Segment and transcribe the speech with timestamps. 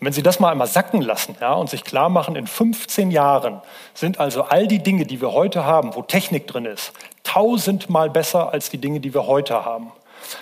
[0.00, 3.10] Und wenn Sie das mal einmal sacken lassen ja, und sich klar machen, in 15
[3.10, 3.60] Jahren
[3.92, 8.50] sind also all die Dinge, die wir heute haben, wo Technik drin ist, tausendmal besser
[8.50, 9.92] als die Dinge, die wir heute haben,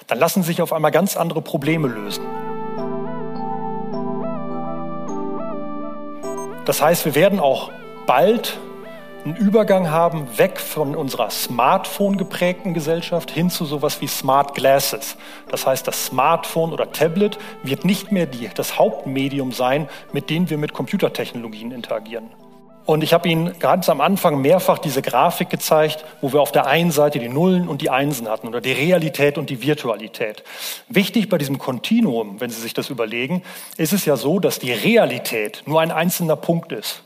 [0.07, 2.25] dann lassen sich auf einmal ganz andere Probleme lösen.
[6.65, 7.73] Das heißt, wir werden auch
[8.07, 8.59] bald
[9.25, 15.17] einen Übergang haben, weg von unserer Smartphone geprägten Gesellschaft hin zu sowas wie Smart Glasses.
[15.51, 20.51] Das heißt, das Smartphone oder Tablet wird nicht mehr die, das Hauptmedium sein, mit dem
[20.51, 22.29] wir mit Computertechnologien interagieren.
[22.89, 26.65] Und ich habe Ihnen ganz am Anfang mehrfach diese Grafik gezeigt, wo wir auf der
[26.65, 30.43] einen Seite die Nullen und die Einsen hatten oder die Realität und die Virtualität.
[30.89, 33.43] Wichtig bei diesem Kontinuum, wenn Sie sich das überlegen,
[33.77, 37.03] ist es ja so, dass die Realität nur ein einzelner Punkt ist.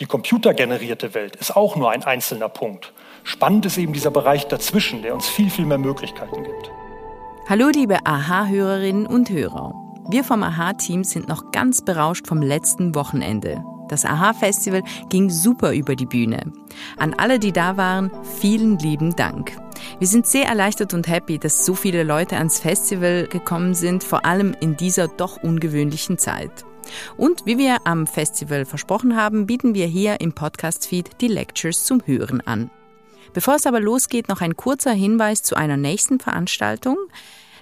[0.00, 2.92] Die computergenerierte Welt ist auch nur ein einzelner Punkt.
[3.22, 6.70] Spannend ist eben dieser Bereich dazwischen, der uns viel, viel mehr Möglichkeiten gibt.
[7.48, 9.72] Hallo liebe AHA-Hörerinnen und Hörer.
[10.08, 13.62] Wir vom AHA-Team sind noch ganz berauscht vom letzten Wochenende.
[13.88, 16.52] Das AHA-Festival ging super über die Bühne.
[16.96, 19.56] An alle, die da waren, vielen lieben Dank.
[20.00, 24.26] Wir sind sehr erleichtert und happy, dass so viele Leute ans Festival gekommen sind, vor
[24.26, 26.64] allem in dieser doch ungewöhnlichen Zeit.
[27.16, 32.02] Und wie wir am Festival versprochen haben, bieten wir hier im Podcast-Feed die Lectures zum
[32.06, 32.70] Hören an.
[33.32, 36.96] Bevor es aber losgeht, noch ein kurzer Hinweis zu einer nächsten Veranstaltung.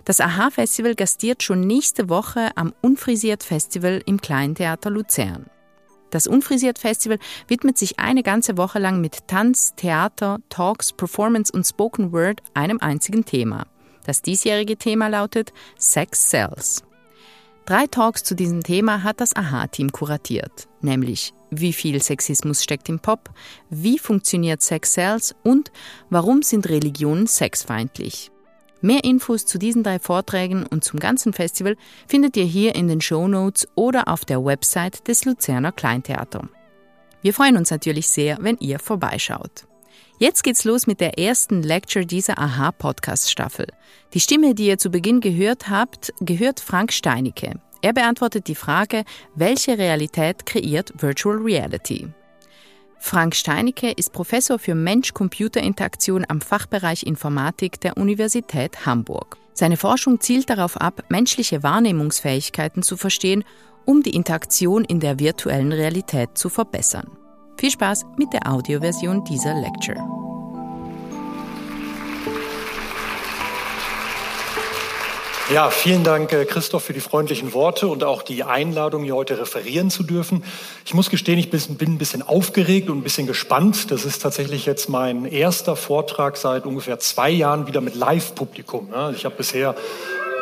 [0.05, 5.47] Das AHA-Festival gastiert schon nächste Woche am Unfrisiert Festival im Kleintheater Luzern.
[6.11, 11.65] Das Unfrisiert Festival widmet sich eine ganze Woche lang mit Tanz, Theater, Talks, Performance und
[11.65, 13.67] Spoken Word einem einzigen Thema.
[14.05, 16.85] Das diesjährige Thema lautet Sex Sells.
[17.65, 22.99] Drei Talks zu diesem Thema hat das AHA-Team kuratiert, nämlich wie viel Sexismus steckt im
[22.99, 23.31] Pop,
[23.71, 25.71] wie funktioniert Sex Sales und
[26.11, 28.33] warum sind Religionen sexfeindlich.
[28.81, 31.77] Mehr Infos zu diesen drei Vorträgen und zum ganzen Festival
[32.09, 36.49] findet ihr hier in den Show Notes oder auf der Website des Luzerner Kleintheater.
[37.21, 39.69] Wir freuen uns natürlich sehr, wenn ihr vorbeischaut.
[40.23, 43.67] Jetzt geht's los mit der ersten Lecture dieser AHA-Podcast-Staffel.
[44.15, 47.55] Die Stimme, die ihr zu Beginn gehört habt, gehört Frank Steinicke.
[47.81, 49.03] Er beantwortet die Frage,
[49.35, 52.07] welche Realität kreiert Virtual Reality?
[52.99, 59.39] Frank Steinicke ist Professor für Mensch-Computer-Interaktion am Fachbereich Informatik der Universität Hamburg.
[59.55, 63.43] Seine Forschung zielt darauf ab, menschliche Wahrnehmungsfähigkeiten zu verstehen,
[63.87, 67.11] um die Interaktion in der virtuellen Realität zu verbessern.
[67.57, 70.13] Viel Spaß mit der Audioversion dieser Lecture.
[75.53, 79.39] Ja, vielen Dank, äh, Christoph, für die freundlichen Worte und auch die Einladung, hier heute
[79.39, 80.45] referieren zu dürfen.
[80.87, 83.91] Ich muss gestehen, ich bin ein bisschen aufgeregt und ein bisschen gespannt.
[83.91, 88.95] Das ist tatsächlich jetzt mein erster Vortrag seit ungefähr zwei Jahren wieder mit Live-Publikum.
[89.15, 89.75] Ich habe bisher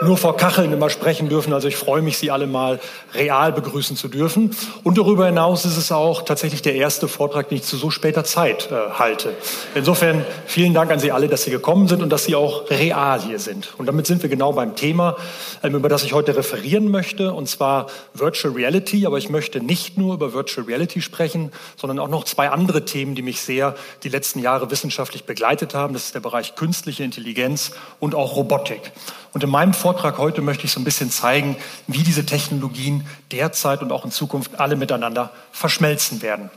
[0.03, 1.53] nur vor Kacheln immer sprechen dürfen.
[1.53, 2.81] Also ich freue mich, Sie alle mal
[3.15, 4.57] real begrüßen zu dürfen.
[4.83, 8.25] Und darüber hinaus ist es auch tatsächlich der erste Vortrag, den ich zu so später
[8.25, 9.35] Zeit äh, halte.
[9.75, 13.21] Insofern vielen Dank an Sie alle, dass Sie gekommen sind und dass Sie auch real
[13.21, 13.75] hier sind.
[13.77, 15.17] Und damit sind wir genau beim Thema,
[15.63, 19.07] ähm, über das ich heute referieren möchte, und zwar Virtual Reality.
[19.07, 23.15] Aber ich möchte nicht nur über Virtual Reality sprechen, sondern auch noch zwei andere Themen,
[23.15, 25.93] die mich sehr die letzten Jahre wissenschaftlich begleitet haben.
[25.93, 28.93] Das ist der Bereich künstliche Intelligenz und auch Robotik.
[29.33, 33.83] Und in meinem Vortrag heute möchte ich so ein bisschen zeigen, wie diese Technologien derzeit
[33.83, 36.51] und auch in Zukunft alle miteinander verschmelzen werden.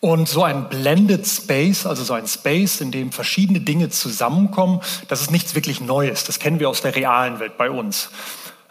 [0.00, 5.22] Und so ein Blended Space, also so ein Space, in dem verschiedene Dinge zusammenkommen, das
[5.22, 6.24] ist nichts wirklich Neues.
[6.24, 8.10] Das kennen wir aus der realen Welt bei uns.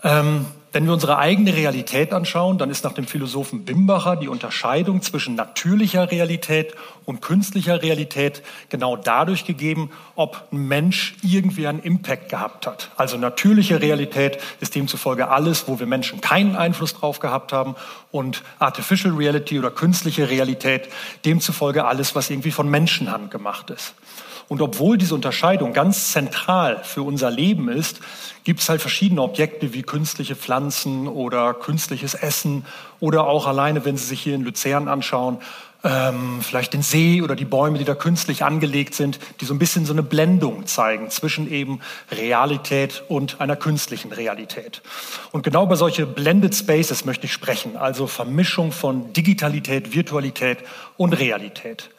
[0.04, 5.04] Ähm, wenn wir unsere eigene Realität anschauen, dann ist nach dem Philosophen Bimbacher die Unterscheidung
[5.04, 6.74] zwischen natürlicher Realität
[7.06, 12.90] und künstlicher Realität genau dadurch gegeben, ob ein Mensch irgendwie einen Impact gehabt hat.
[12.98, 17.76] Also natürliche Realität ist demzufolge alles, wo wir Menschen keinen Einfluss drauf gehabt haben
[18.12, 20.90] und Artificial Reality oder künstliche Realität
[21.24, 23.94] demzufolge alles, was irgendwie von Menschenhand gemacht ist.
[24.48, 28.00] Und obwohl diese Unterscheidung ganz zentral für unser Leben ist,
[28.44, 32.66] gibt es halt verschiedene Objekte wie künstliche Pflanzen oder künstliches Essen
[33.00, 35.40] oder auch alleine, wenn Sie sich hier in Luzern anschauen,
[35.84, 39.60] ähm, vielleicht den See oder die Bäume, die da künstlich angelegt sind, die so ein
[39.60, 41.82] bisschen so eine Blendung zeigen zwischen eben
[42.12, 44.82] Realität und einer künstlichen Realität.
[45.32, 50.60] Und genau über solche Blended Spaces möchte ich sprechen, also Vermischung von Digitalität, Virtualität
[50.96, 51.90] und Realität.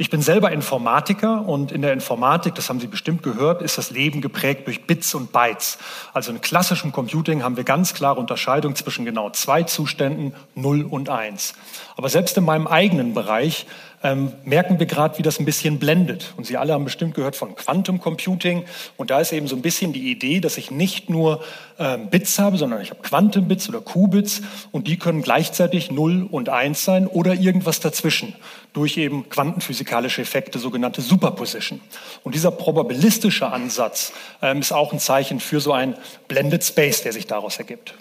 [0.00, 3.90] Ich bin selber Informatiker und in der Informatik, das haben Sie bestimmt gehört, ist das
[3.90, 5.76] Leben geprägt durch Bits und Bytes.
[6.14, 11.10] Also in klassischem Computing haben wir ganz klare Unterscheidung zwischen genau zwei Zuständen, 0 und
[11.10, 11.52] 1.
[11.98, 13.66] Aber selbst in meinem eigenen Bereich
[14.02, 16.32] ähm, merken wir gerade, wie das ein bisschen blendet.
[16.36, 18.64] Und Sie alle haben bestimmt gehört von Quantum Computing.
[18.96, 21.42] Und da ist eben so ein bisschen die Idee, dass ich nicht nur
[21.78, 24.42] ähm, Bits habe, sondern ich habe Quantenbits oder Qubits
[24.72, 28.34] und die können gleichzeitig 0 und 1 sein oder irgendwas dazwischen
[28.72, 31.80] durch eben quantenphysikalische Effekte, sogenannte Superposition.
[32.22, 34.12] Und dieser probabilistische Ansatz
[34.42, 35.96] ähm, ist auch ein Zeichen für so ein
[36.28, 37.94] Blended Space, der sich daraus ergibt.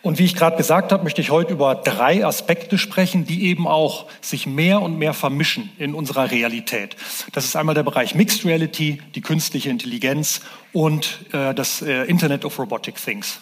[0.00, 3.66] Und wie ich gerade gesagt habe, möchte ich heute über drei Aspekte sprechen, die eben
[3.66, 6.96] auch sich mehr und mehr vermischen in unserer Realität.
[7.32, 10.40] Das ist einmal der Bereich Mixed Reality, die künstliche Intelligenz
[10.72, 13.40] und äh, das äh, Internet of Robotic Things.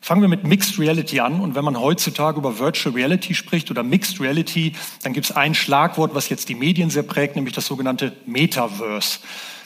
[0.00, 1.40] Fangen wir mit Mixed Reality an.
[1.40, 5.54] Und wenn man heutzutage über Virtual Reality spricht oder Mixed Reality, dann gibt es ein
[5.54, 9.18] Schlagwort, was jetzt die Medien sehr prägt, nämlich das sogenannte Metaverse.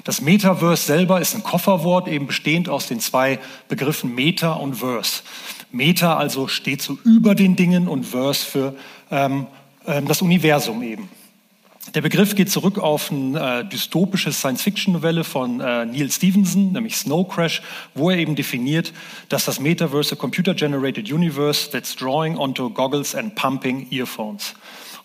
[0.05, 3.39] Das Metaverse selber ist ein Kofferwort, eben bestehend aus den zwei
[3.69, 5.23] Begriffen Meta und Verse.
[5.71, 8.75] Meta also steht so über den Dingen und Verse für
[9.11, 9.47] ähm,
[9.87, 11.09] äh, das Universum eben.
[11.95, 17.29] Der Begriff geht zurück auf eine äh, dystopische Science-Fiction-Novelle von äh, Neil Stevenson, nämlich Snow
[17.29, 17.61] Crash,
[17.95, 18.93] wo er eben definiert,
[19.29, 24.55] dass das Metaverse a computer-generated universe that's drawing onto goggles and pumping earphones.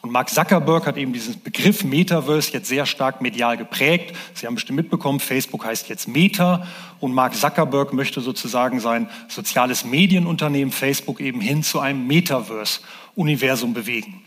[0.08, 4.16] Und Mark Zuckerberg hat eben diesen Begriff Metaverse jetzt sehr stark medial geprägt.
[4.34, 6.66] Sie haben bestimmt mitbekommen, Facebook heißt jetzt Meta
[7.02, 14.22] und Mark Zuckerberg möchte sozusagen sein soziales Medienunternehmen Facebook eben hin zu einem Metaverse-Universum bewegen.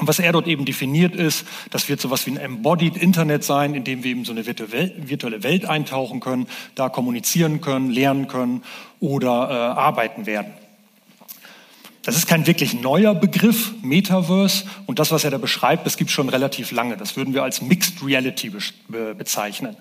[0.00, 3.44] Und was er dort eben definiert ist, das wird so etwas wie ein Embodied Internet
[3.44, 8.26] sein, in dem wir eben so eine virtuelle Welt eintauchen können, da kommunizieren können, lernen
[8.26, 8.64] können
[8.98, 10.52] oder äh, arbeiten werden.
[12.06, 14.64] Das ist kein wirklich neuer Begriff, Metaverse.
[14.86, 16.96] Und das, was er da beschreibt, das gibt es schon relativ lange.
[16.96, 18.52] Das würden wir als Mixed Reality
[18.86, 19.76] be bezeichnen.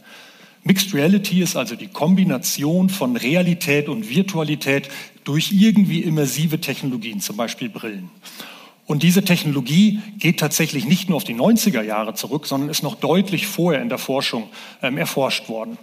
[0.63, 4.89] Mixed Reality ist also die Kombination von Realität und Virtualität
[5.23, 8.09] durch irgendwie immersive Technologien, zum Beispiel Brillen.
[8.87, 12.95] Und diese Technologie geht tatsächlich nicht nur auf die 90er Jahre zurück, sondern ist noch
[12.95, 14.49] deutlich vorher in der Forschung
[14.81, 15.77] ähm, erforscht worden.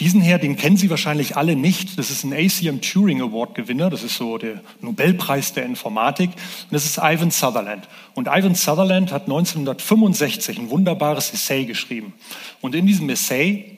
[0.00, 1.98] Diesen Herr, den kennen Sie wahrscheinlich alle nicht.
[1.98, 3.90] Das ist ein ACM Turing Award Gewinner.
[3.90, 6.30] Das ist so der Nobelpreis der Informatik.
[6.30, 7.86] Und das ist Ivan Sutherland.
[8.14, 12.14] Und Ivan Sutherland hat 1965 ein wunderbares Essay geschrieben.
[12.62, 13.76] Und in diesem Essay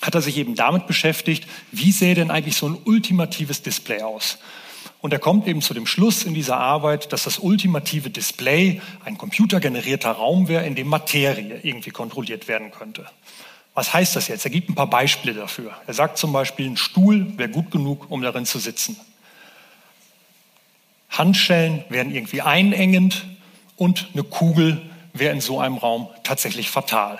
[0.00, 4.38] hat er sich eben damit beschäftigt, wie sähe denn eigentlich so ein ultimatives Display aus?
[5.00, 9.18] Und er kommt eben zu dem Schluss in dieser Arbeit, dass das ultimative Display ein
[9.18, 13.06] computergenerierter Raum wäre, in dem Materie irgendwie kontrolliert werden könnte.
[13.74, 14.44] Was heißt das jetzt?
[14.44, 15.72] Er gibt ein paar Beispiele dafür.
[15.86, 18.96] Er sagt zum Beispiel, ein Stuhl wäre gut genug, um darin zu sitzen.
[21.10, 23.24] Handschellen wären irgendwie einengend
[23.76, 24.80] und eine Kugel
[25.12, 27.18] wäre in so einem Raum tatsächlich fatal.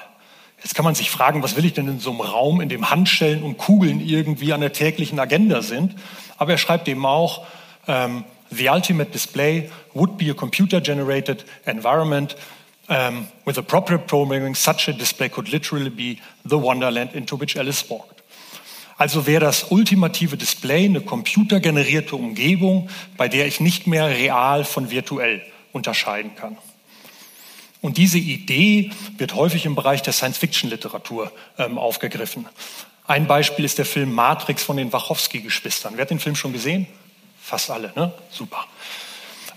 [0.62, 2.90] Jetzt kann man sich fragen, was will ich denn in so einem Raum, in dem
[2.90, 5.94] Handschellen und Kugeln irgendwie an der täglichen Agenda sind?
[6.38, 7.44] Aber er schreibt eben auch,
[7.86, 12.36] um, the ultimate display would be a computer-generated environment
[12.88, 14.54] um, with appropriate programming.
[14.54, 18.22] Such a display could literally be the wonderland into which Alice walked.
[18.96, 24.90] Also wäre das ultimative Display eine computergenerierte Umgebung, bei der ich nicht mehr real von
[24.90, 25.42] virtuell
[25.72, 26.56] unterscheiden kann.
[27.80, 32.46] Und diese Idee wird häufig im Bereich der Science-Fiction-Literatur ähm, aufgegriffen.
[33.06, 35.94] Ein Beispiel ist der Film Matrix von den Wachowski-Geschwistern.
[35.96, 36.86] Wer hat den Film schon gesehen?
[37.42, 38.14] Fast alle, ne?
[38.30, 38.66] Super.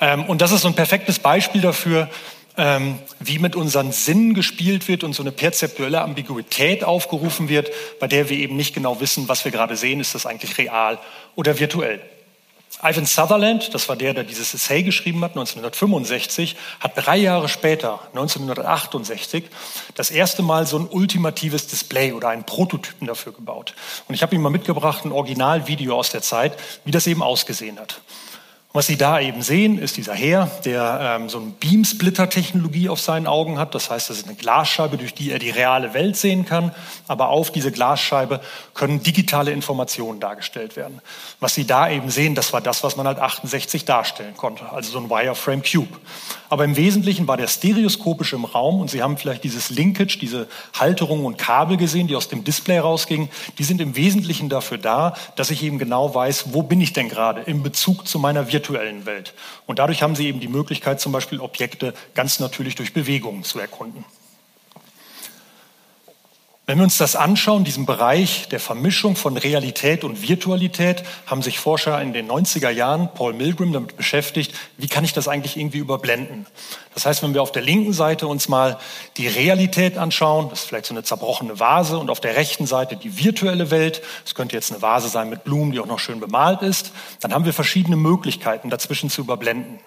[0.02, 2.10] Ähm, und das ist so ein perfektes Beispiel dafür,
[2.58, 8.08] ähm, wie mit unseren Sinnen gespielt wird und so eine perzeptuelle Ambiguität aufgerufen wird, bei
[8.08, 11.00] der wir eben nicht genau wissen, was wir gerade sehen, ist das eigentlich real
[11.36, 12.02] oder virtuell.
[12.84, 18.00] Ivan Sutherland, das war der, der dieses Essay geschrieben hat, 1965, hat drei Jahre später,
[18.10, 19.46] 1968,
[19.96, 23.74] das erste Mal so ein ultimatives Display oder einen Prototypen dafür gebaut.
[24.08, 27.80] Und ich habe ihm mal mitgebracht, ein Originalvideo aus der Zeit, wie das eben ausgesehen
[27.80, 28.00] hat.
[28.74, 33.26] Was Sie da eben sehen, ist dieser Herr, der ähm, so eine Beamsplitter-Technologie auf seinen
[33.26, 33.74] Augen hat.
[33.74, 36.72] Das heißt, das ist eine Glasscheibe, durch die er die reale Welt sehen kann.
[37.08, 38.40] Aber auf diese Glasscheibe
[38.74, 41.02] können digitale Informationen dargestellt werden.
[41.40, 44.70] Was Sie da eben sehen, das war das, was man halt 68 darstellen konnte.
[44.72, 45.98] Also so ein Wireframe Cube.
[46.50, 50.48] Aber im Wesentlichen war der stereoskopisch im Raum und Sie haben vielleicht dieses Linkage, diese
[50.78, 53.30] Halterungen und Kabel gesehen, die aus dem Display rausgingen.
[53.58, 57.10] Die sind im Wesentlichen dafür da, dass ich eben genau weiß, wo bin ich denn
[57.10, 59.34] gerade in Bezug zu meiner virtuellen virtuellen Welt.
[59.66, 63.60] Und dadurch haben sie eben die Möglichkeit, zum Beispiel Objekte ganz natürlich durch Bewegungen zu
[63.60, 64.06] erkunden.
[66.70, 71.60] Wenn wir uns das anschauen, diesen Bereich der Vermischung von Realität und Virtualität, haben sich
[71.60, 75.78] Forscher in den 90er Jahren, Paul Milgram, damit beschäftigt, wie kann ich das eigentlich irgendwie
[75.78, 76.46] überblenden?
[76.94, 78.80] Das heißt, wenn wir auf der linken Seite uns mal
[79.16, 82.98] die Realität anschauen, das ist vielleicht so eine zerbrochene Vase, und auf der rechten Seite
[82.98, 86.20] die virtuelle Welt, das könnte jetzt eine Vase sein mit Blumen, die auch noch schön
[86.20, 89.80] bemalt ist, dann haben wir verschiedene Möglichkeiten, dazwischen zu überblenden.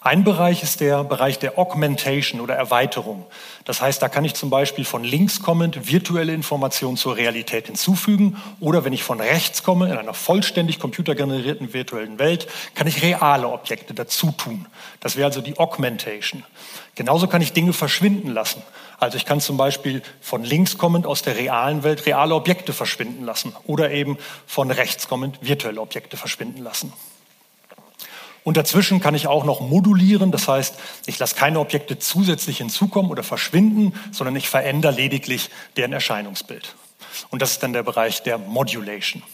[0.00, 3.26] Ein Bereich ist der Bereich der Augmentation oder Erweiterung.
[3.64, 8.40] Das heißt, da kann ich zum Beispiel von links kommend virtuelle Informationen zur Realität hinzufügen
[8.60, 13.48] oder wenn ich von rechts komme, in einer vollständig computergenerierten virtuellen Welt, kann ich reale
[13.48, 14.66] Objekte dazu tun.
[15.00, 16.44] Das wäre also die Augmentation.
[16.94, 18.62] Genauso kann ich Dinge verschwinden lassen.
[18.98, 23.24] Also ich kann zum Beispiel von links kommend aus der realen Welt reale Objekte verschwinden
[23.24, 26.92] lassen oder eben von rechts kommend virtuelle Objekte verschwinden lassen.
[28.46, 30.76] Und dazwischen kann ich auch noch modulieren, das heißt,
[31.06, 36.76] ich lasse keine Objekte zusätzlich hinzukommen oder verschwinden, sondern ich verändere lediglich deren Erscheinungsbild.
[37.30, 39.24] Und das ist dann der Bereich der Modulation.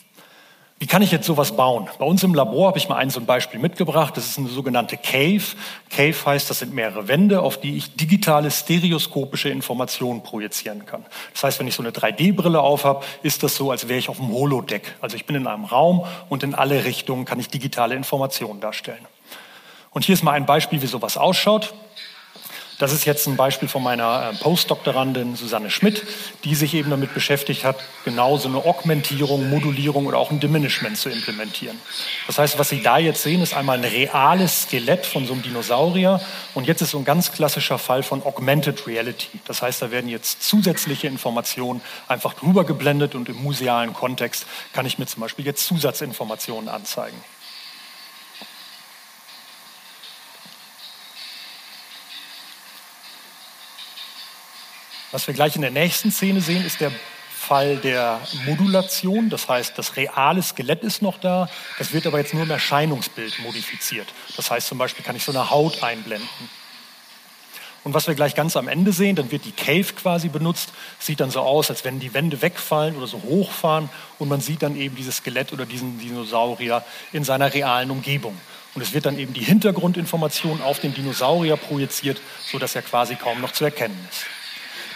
[0.83, 1.89] Wie kann ich jetzt sowas bauen?
[2.01, 4.17] Bei uns im Labor habe ich mal ein so ein Beispiel mitgebracht.
[4.17, 5.45] Das ist eine sogenannte Cave.
[5.91, 11.07] Cave heißt, das sind mehrere Wände, auf die ich digitale stereoskopische Informationen projizieren kann.
[11.35, 14.17] Das heißt, wenn ich so eine 3D-Brille aufhab, ist das so, als wäre ich auf
[14.17, 14.97] dem Holodeck.
[15.01, 19.07] Also ich bin in einem Raum und in alle Richtungen kann ich digitale Informationen darstellen.
[19.93, 21.75] Und hier ist mal ein Beispiel, wie sowas ausschaut.
[22.83, 26.03] Das ist jetzt ein Beispiel von meiner äh, Postdoktorandin Susanne Schmidt,
[26.43, 30.99] die sich eben damit beschäftigt hat, genau so eine Augmentierung, Modulierung oder auch ein Diminishment
[30.99, 31.79] zu implementieren.
[32.27, 35.43] Das heißt, was Sie da jetzt sehen, ist einmal ein reales Skelett von so einem
[35.43, 36.21] Dinosaurier
[36.55, 39.29] und jetzt ist so ein ganz klassischer Fall von Augmented Reality.
[39.47, 44.87] Das heißt, da werden jetzt zusätzliche Informationen einfach drüber geblendet und im musealen Kontext kann
[44.87, 47.23] ich mir zum Beispiel jetzt Zusatzinformationen anzeigen.
[55.13, 56.91] Was wir gleich in der nächsten Szene sehen, ist der
[57.31, 59.29] Fall der Modulation.
[59.29, 61.51] Das heißt, das reale Skelett ist noch da.
[61.79, 64.09] Das wird aber jetzt nur im Erscheinungsbild modifiziert.
[64.37, 66.29] Das heißt, zum Beispiel kann ich so eine Haut einblenden.
[67.85, 70.71] Und was wir gleich ganz am Ende sehen, dann wird die Cave quasi benutzt.
[70.99, 74.63] Sieht dann so aus, als wenn die Wände wegfallen oder so hochfahren und man sieht
[74.63, 78.41] dann eben dieses Skelett oder diesen Dinosaurier in seiner realen Umgebung.
[78.75, 83.41] Und es wird dann eben die Hintergrundinformation auf den Dinosaurier projiziert, sodass er quasi kaum
[83.43, 84.27] noch zu erkennen ist.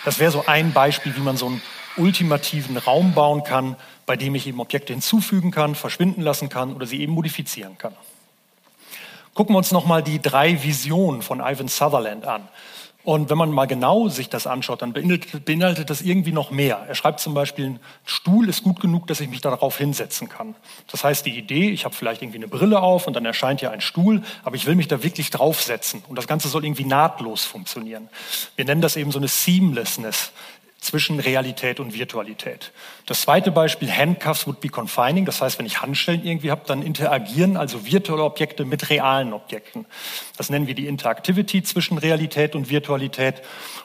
[0.06, 1.60] Das wäre so ein Beispiel, wie man so einen
[1.96, 3.74] ultimativen Raum bauen kann,
[4.06, 7.92] bei dem ich eben Objekte hinzufügen kann, verschwinden lassen kann oder sie eben modifizieren kann.
[9.34, 12.46] Gucken wir uns nochmal die drei Visionen von Ivan Sutherland an.
[13.06, 16.84] Und wenn man mal genau sich das anschaut, dann beinhaltet, das irgendwie noch mehr.
[16.88, 20.56] Er schreibt zum Beispiel, ein Stuhl ist gut genug, dass ich mich darauf hinsetzen kann.
[20.90, 23.70] Das heißt, die Idee, ich habe vielleicht irgendwie eine Brille auf und dann erscheint ja
[23.70, 26.02] ein Stuhl, aber ich will mich da wirklich draufsetzen.
[26.08, 28.08] Und das Ganze soll irgendwie nahtlos funktionieren.
[28.56, 30.32] Wir nennen das eben so eine Seamlessness
[30.86, 32.72] zwischen Realität und Virtualität.
[33.06, 35.24] Das zweite Beispiel, Handcuffs would be confining.
[35.24, 39.84] Das heißt, wenn ich Handschellen irgendwie habe, dann interagieren also virtuelle Objekte mit realen Objekten.
[40.36, 43.42] Das nennen wir die Interactivity zwischen Realität und Virtualität.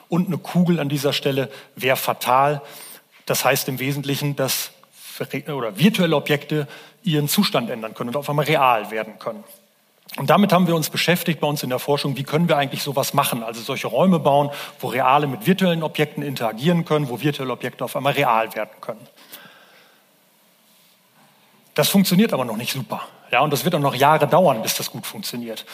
[0.08, 2.62] Und eine Kugel an dieser Stelle wäre fatal.
[3.26, 4.70] Das heißt im Wesentlichen, dass
[5.48, 6.66] oder virtuelle Objekte
[7.02, 9.44] ihren Zustand ändern können und auf einmal real werden können.
[10.16, 12.82] Und damit haben wir uns beschäftigt bei uns in der Forschung, wie können wir eigentlich
[12.82, 13.42] sowas machen?
[13.42, 17.96] Also solche Räume bauen, wo reale mit virtuellen Objekten interagieren können, wo virtuelle Objekte auf
[17.96, 19.06] einmal real werden können.
[21.74, 23.02] Das funktioniert aber noch nicht super.
[23.30, 25.64] Ja, und das wird auch noch Jahre dauern, bis das gut funktioniert.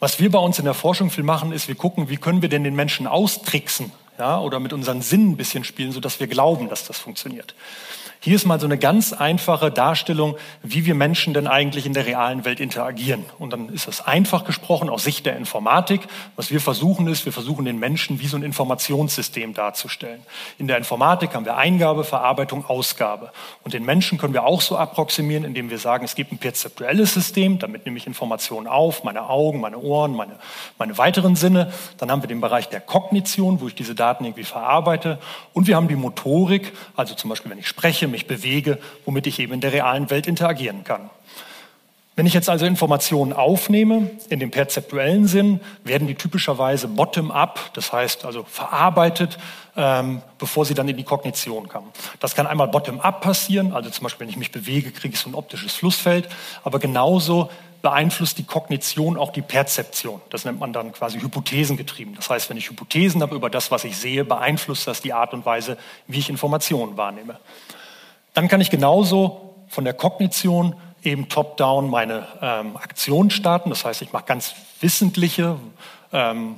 [0.00, 2.48] Was wir bei uns in der Forschung viel machen, ist, wir gucken, wie können wir
[2.48, 6.70] denn den Menschen austricksen, ja, oder mit unseren Sinnen ein bisschen spielen, sodass wir glauben,
[6.70, 7.54] dass das funktioniert.
[8.24, 12.06] Hier ist mal so eine ganz einfache Darstellung, wie wir Menschen denn eigentlich in der
[12.06, 13.22] realen Welt interagieren.
[13.38, 16.00] Und dann ist das einfach gesprochen aus Sicht der Informatik.
[16.34, 20.22] Was wir versuchen ist, wir versuchen den Menschen wie so ein Informationssystem darzustellen.
[20.56, 23.30] In der Informatik haben wir Eingabe, Verarbeitung, Ausgabe.
[23.62, 27.12] Und den Menschen können wir auch so approximieren, indem wir sagen, es gibt ein perzeptuelles
[27.12, 30.38] System, damit nehme ich Informationen auf, meine Augen, meine Ohren, meine,
[30.78, 31.74] meine weiteren Sinne.
[31.98, 35.18] Dann haben wir den Bereich der Kognition, wo ich diese Daten irgendwie verarbeite.
[35.52, 39.38] Und wir haben die Motorik, also zum Beispiel, wenn ich spreche, mich bewege, womit ich
[39.38, 41.10] eben in der realen Welt interagieren kann.
[42.16, 47.92] Wenn ich jetzt also Informationen aufnehme, in dem perzeptuellen Sinn, werden die typischerweise bottom-up, das
[47.92, 49.36] heißt also verarbeitet,
[49.76, 51.88] ähm, bevor sie dann in die Kognition kommen.
[52.20, 55.28] Das kann einmal bottom-up passieren, also zum Beispiel, wenn ich mich bewege, kriege ich so
[55.28, 56.28] ein optisches Flussfeld,
[56.62, 57.50] aber genauso
[57.82, 60.22] beeinflusst die Kognition auch die Perzeption.
[60.30, 62.14] Das nennt man dann quasi hypothesengetrieben.
[62.14, 65.34] Das heißt, wenn ich Hypothesen habe über das, was ich sehe, beeinflusst das die Art
[65.34, 67.38] und Weise, wie ich Informationen wahrnehme.
[68.34, 73.70] Dann kann ich genauso von der Kognition eben top-down meine ähm, Aktion starten.
[73.70, 75.56] Das heißt, ich mache ganz wissentliche,
[76.12, 76.56] ähm,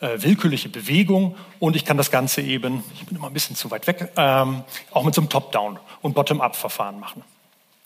[0.00, 3.70] äh, willkürliche Bewegungen und ich kann das Ganze eben, ich bin immer ein bisschen zu
[3.70, 7.22] weit weg, ähm, auch mit so einem Top-down und Bottom-up-Verfahren machen.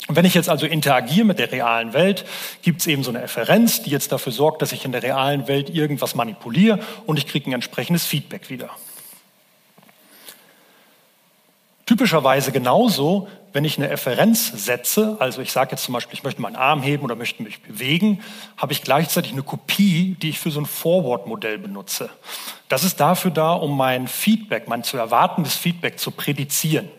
[0.07, 2.25] Und wenn ich jetzt also interagiere mit der realen Welt,
[2.63, 5.49] gibt es eben so eine Efferenz, die jetzt dafür sorgt, dass ich in der realen
[5.49, 8.71] Welt irgendwas manipuliere und ich kriege ein entsprechendes Feedback wieder.
[11.89, 16.43] Typischerweise genauso, wenn ich eine Referenz setze, also ich sage jetzt zum Beispiel, ich möchte
[16.43, 18.21] meinen Arm heben oder möchte mich bewegen,
[18.59, 22.11] habe ich gleichzeitig eine Kopie, die ich für so ein Forward-Modell benutze.
[22.69, 26.91] Das ist dafür da, um mein Feedback, mein zu erwartendes Feedback zu prädizieren.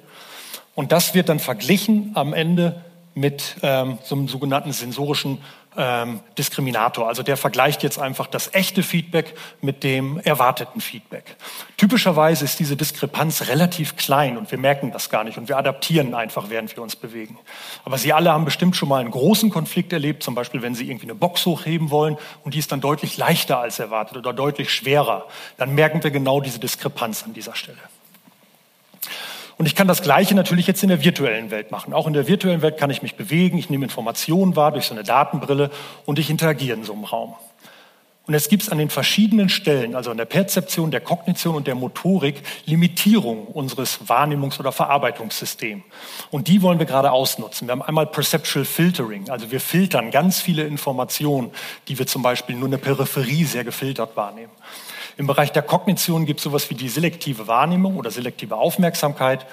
[0.73, 2.81] Und das wird dann verglichen am Ende
[3.13, 5.37] mit ähm, so einem sogenannten sensorischen
[5.77, 7.07] ähm, Diskriminator.
[7.07, 11.35] Also der vergleicht jetzt einfach das echte Feedback mit dem erwarteten Feedback.
[11.77, 16.13] Typischerweise ist diese Diskrepanz relativ klein und wir merken das gar nicht und wir adaptieren
[16.13, 17.37] einfach, während wir uns bewegen.
[17.85, 20.89] Aber Sie alle haben bestimmt schon mal einen großen Konflikt erlebt, zum Beispiel wenn Sie
[20.89, 24.73] irgendwie eine Box hochheben wollen und die ist dann deutlich leichter als erwartet oder deutlich
[24.73, 25.25] schwerer.
[25.57, 27.79] Dann merken wir genau diese Diskrepanz an dieser Stelle.
[29.59, 31.91] Und ich kann das Gleiche natürlich jetzt in der virtuellen Welt machen.
[31.91, 34.93] Auch in der virtuellen Welt kann ich mich bewegen, ich nehme Informationen wahr durch so
[34.93, 35.69] eine Datenbrille
[36.05, 37.35] und ich interagiere in so einem Raum.
[38.25, 41.67] Und jetzt gibt es an den verschiedenen Stellen, also an der Perzeption, der Kognition und
[41.67, 45.83] der Motorik, Limitierungen unseres Wahrnehmungs- oder Verarbeitungssystems.
[46.31, 47.67] Und die wollen wir gerade ausnutzen.
[47.67, 51.51] Wir haben einmal Perceptual Filtering, also wir filtern ganz viele Informationen,
[51.89, 54.53] die wir zum Beispiel nur in der Peripherie sehr gefiltert wahrnehmen.
[55.19, 59.45] Im Bereich der Kognition gibt es sowas wie die selektive Wahrnehmung oder selektive Aufmerksamkeit.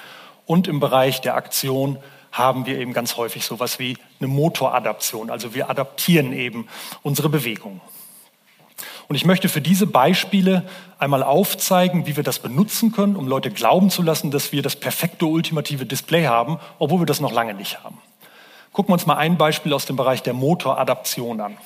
[0.47, 1.99] Und im Bereich der Aktion
[2.31, 5.29] haben wir eben ganz häufig sowas wie eine Motoradaption.
[5.29, 6.69] Also wir adaptieren eben
[7.03, 7.81] unsere Bewegung.
[9.09, 10.63] Und ich möchte für diese Beispiele
[11.01, 14.77] einmal aufzeigen, wie wir das benutzen können, um Leute glauben zu lassen, dass wir das
[14.77, 17.99] perfekte ultimative Display haben, obwohl wir das noch lange nicht haben.
[18.73, 21.59] Gucken wir uns mal ein Beispiel aus dem Bereich der Motoradaption an.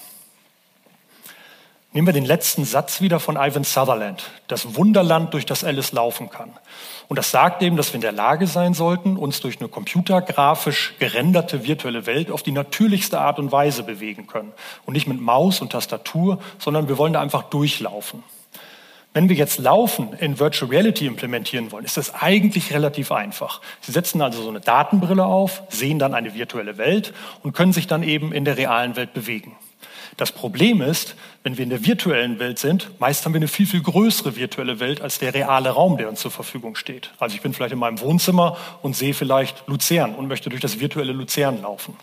[1.92, 4.22] Nehmen wir den letzten Satz wieder von Ivan Sutherland.
[4.46, 6.52] Das Wunderland, durch das Alice laufen kann.
[7.08, 10.94] Und das sagt eben, dass wir in der Lage sein sollten, uns durch eine computergrafisch
[11.00, 14.52] gerenderte virtuelle Welt auf die natürlichste Art und Weise bewegen können.
[14.86, 18.22] Und nicht mit Maus und Tastatur, sondern wir wollen da einfach durchlaufen.
[19.12, 23.60] Wenn wir jetzt Laufen in Virtual Reality implementieren wollen, ist das eigentlich relativ einfach.
[23.80, 27.88] Sie setzen also so eine Datenbrille auf, sehen dann eine virtuelle Welt und können sich
[27.88, 29.56] dann eben in der realen Welt bewegen.
[30.16, 33.66] Das Problem ist, wenn wir in der virtuellen Welt sind, meist haben wir eine viel,
[33.66, 37.10] viel größere virtuelle Welt als der reale Raum, der uns zur Verfügung steht.
[37.18, 40.80] Also ich bin vielleicht in meinem Wohnzimmer und sehe vielleicht Luzern und möchte durch das
[40.80, 41.96] virtuelle Luzern laufen.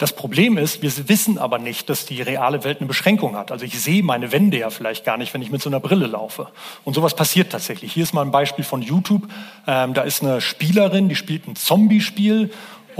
[0.00, 3.52] Das Problem ist, wir wissen aber nicht, dass die reale Welt eine Beschränkung hat.
[3.52, 6.06] Also ich sehe meine Wände ja vielleicht gar nicht, wenn ich mit so einer Brille
[6.06, 6.48] laufe.
[6.84, 7.92] Und sowas passiert tatsächlich.
[7.92, 9.28] Hier ist mal ein Beispiel von YouTube.
[9.66, 12.50] Ähm, da ist eine Spielerin, die spielt ein Zombie-Spiel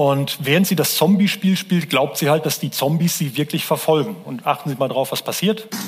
[0.01, 4.17] und während sie das Zombie-Spiel spielt, glaubt sie halt, dass die Zombies sie wirklich verfolgen.
[4.25, 5.69] Und achten Sie mal drauf, was passiert.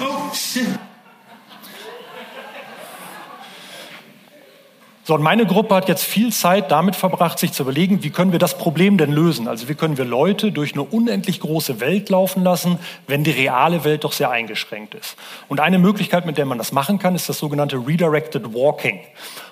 [0.00, 0.30] Oh.
[5.08, 8.30] So, und meine Gruppe hat jetzt viel Zeit damit verbracht, sich zu überlegen, wie können
[8.30, 9.48] wir das Problem denn lösen?
[9.48, 13.84] Also wie können wir Leute durch eine unendlich große Welt laufen lassen, wenn die reale
[13.84, 15.16] Welt doch sehr eingeschränkt ist?
[15.48, 19.00] Und eine Möglichkeit, mit der man das machen kann, ist das sogenannte Redirected Walking.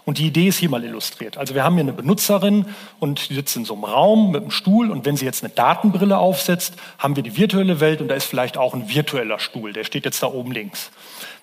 [0.06, 1.36] Und die Idee ist hier mal illustriert.
[1.36, 2.66] Also wir haben hier eine Benutzerin
[3.00, 5.52] und die sitzt in so einem Raum mit einem Stuhl und wenn sie jetzt eine
[5.52, 9.72] Datenbrille aufsetzt, haben wir die virtuelle Welt und da ist vielleicht auch ein virtueller Stuhl,
[9.72, 10.92] der steht jetzt da oben links.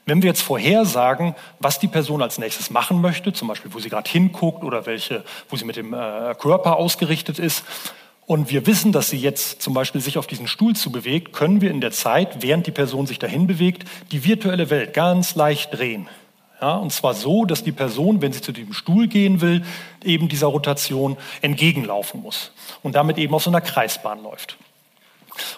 [0.06, 3.90] Wenn wir jetzt vorhersagen, was die Person als nächstes machen möchte, zum Beispiel, wo sie
[3.90, 7.66] gerade hinguckt oder welche, wo sie mit dem äh, Körper ausgerichtet ist,
[8.26, 11.60] und wir wissen, dass sie jetzt zum Beispiel sich auf diesen Stuhl zu bewegt, können
[11.60, 15.78] wir in der Zeit, während die Person sich dahin bewegt, die virtuelle Welt ganz leicht
[15.78, 16.08] drehen.
[16.64, 19.66] Ja, und zwar so, dass die Person, wenn sie zu diesem Stuhl gehen will,
[20.02, 22.52] eben dieser Rotation entgegenlaufen muss
[22.84, 24.56] und damit eben auf so einer Kreisbahn läuft.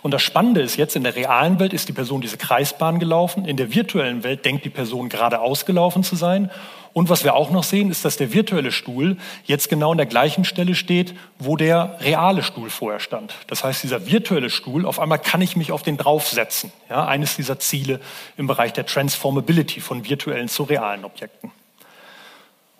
[0.02, 3.46] Und das Spannende ist jetzt, in der realen Welt ist die Person diese Kreisbahn gelaufen,
[3.46, 6.50] in der virtuellen Welt denkt die Person geradeaus gelaufen zu sein.
[6.94, 10.06] Und was wir auch noch sehen, ist, dass der virtuelle Stuhl jetzt genau an der
[10.06, 13.34] gleichen Stelle steht, wo der reale Stuhl vorher stand.
[13.48, 16.72] Das heißt, dieser virtuelle Stuhl, auf einmal kann ich mich auf den draufsetzen.
[16.90, 18.00] Ja, eines dieser Ziele
[18.38, 21.52] im Bereich der Transformability von virtuellen zu realen Objekten.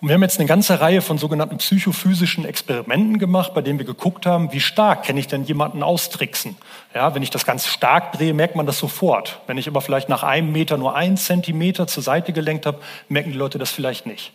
[0.06, 3.88] Und wir haben jetzt eine ganze Reihe von sogenannten psychophysischen Experimenten gemacht, bei denen wir
[3.88, 6.56] geguckt haben, wie stark kann ich denn jemanden austricksen.
[6.94, 9.42] Ja, wenn ich das ganz stark drehe, merkt man das sofort.
[9.48, 12.78] Wenn ich aber vielleicht nach einem Meter nur einen Zentimeter zur Seite gelenkt habe,
[13.10, 14.32] merken die Leute das vielleicht nicht.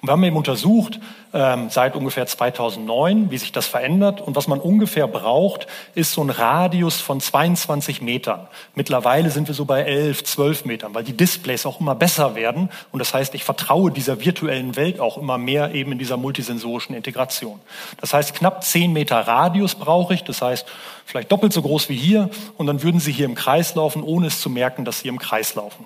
[0.00, 1.00] Und wir haben eben untersucht,
[1.32, 4.20] ähm, seit ungefähr 2009, wie sich das verändert.
[4.20, 8.46] Und was man ungefähr braucht, ist so ein Radius von 22 Metern.
[8.74, 12.70] Mittlerweile sind wir so bei 11, 12 Metern, weil die Displays auch immer besser werden.
[12.92, 16.94] Und das heißt, ich vertraue dieser virtuellen Welt auch immer mehr eben in dieser multisensorischen
[16.94, 17.60] Integration.
[18.00, 20.24] Das heißt, knapp 10 Meter Radius brauche ich.
[20.24, 20.66] Das heißt,
[21.04, 22.30] vielleicht doppelt so groß wie hier.
[22.56, 25.18] Und dann würden Sie hier im Kreis laufen, ohne es zu merken, dass Sie im
[25.18, 25.84] Kreis laufen.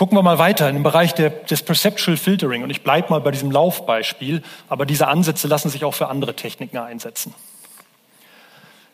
[0.00, 2.62] Gucken wir mal weiter in den Bereich der, des Perceptual Filtering.
[2.62, 6.34] Und ich bleibe mal bei diesem Laufbeispiel, aber diese Ansätze lassen sich auch für andere
[6.34, 7.34] Techniken einsetzen.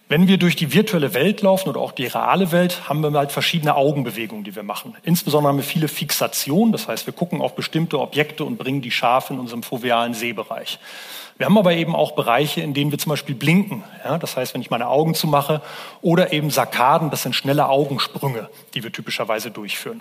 [0.08, 3.30] Wenn wir durch die virtuelle Welt laufen oder auch die reale Welt, haben wir halt
[3.30, 4.96] verschiedene Augenbewegungen, die wir machen.
[5.04, 8.90] Insbesondere haben wir viele Fixationen, das heißt, wir gucken auf bestimmte Objekte und bringen die
[8.90, 10.80] scharf in unserem fovealen Sehbereich.
[11.36, 13.84] Wir haben aber eben auch Bereiche, in denen wir zum Beispiel blinken.
[14.04, 15.62] Ja, das heißt, wenn ich meine Augen zumache
[16.02, 20.00] oder eben Sarkaden, das sind schnelle Augensprünge, die wir typischerweise durchführen.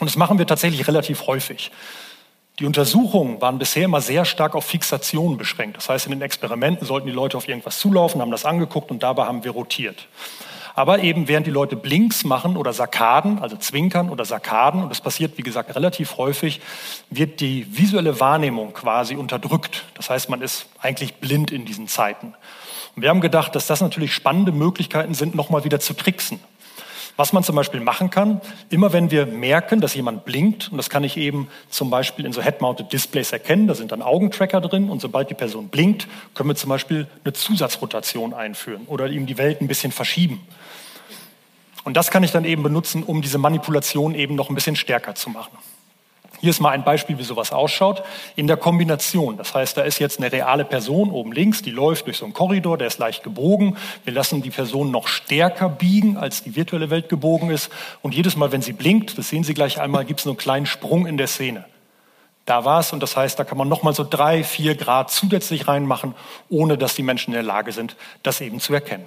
[0.00, 1.70] Und das machen wir tatsächlich relativ häufig.
[2.58, 5.76] Die Untersuchungen waren bisher immer sehr stark auf Fixationen beschränkt.
[5.78, 9.02] Das heißt, in den Experimenten sollten die Leute auf irgendwas zulaufen, haben das angeguckt und
[9.02, 10.06] dabei haben wir rotiert.
[10.74, 15.00] Aber eben während die Leute Blinks machen oder Sarkaden, also Zwinkern oder Sarkaden, und das
[15.00, 16.60] passiert, wie gesagt, relativ häufig,
[17.10, 19.84] wird die visuelle Wahrnehmung quasi unterdrückt.
[19.94, 22.34] Das heißt, man ist eigentlich blind in diesen Zeiten.
[22.94, 26.40] Und wir haben gedacht, dass das natürlich spannende Möglichkeiten sind, nochmal wieder zu tricksen.
[27.16, 30.88] Was man zum Beispiel machen kann, immer wenn wir merken, dass jemand blinkt, und das
[30.88, 34.88] kann ich eben zum Beispiel in so Head-Mounted Displays erkennen, da sind dann Augentracker drin,
[34.88, 39.36] und sobald die Person blinkt, können wir zum Beispiel eine Zusatzrotation einführen oder ihm die
[39.36, 40.40] Welt ein bisschen verschieben.
[41.84, 45.14] Und das kann ich dann eben benutzen, um diese Manipulation eben noch ein bisschen stärker
[45.14, 45.56] zu machen.
[46.42, 48.02] Hier ist mal ein Beispiel, wie sowas ausschaut.
[48.34, 49.36] In der Kombination.
[49.36, 52.34] Das heißt, da ist jetzt eine reale Person oben links, die läuft durch so einen
[52.34, 53.76] Korridor, der ist leicht gebogen.
[54.02, 57.70] Wir lassen die Person noch stärker biegen, als die virtuelle Welt gebogen ist.
[58.02, 60.66] Und jedes Mal, wenn sie blinkt, das sehen Sie gleich einmal, gibt es einen kleinen
[60.66, 61.64] Sprung in der Szene.
[62.44, 65.68] Da war es und das heißt, da kann man nochmal so drei, vier Grad zusätzlich
[65.68, 66.16] reinmachen,
[66.48, 69.06] ohne dass die Menschen in der Lage sind, das eben zu erkennen.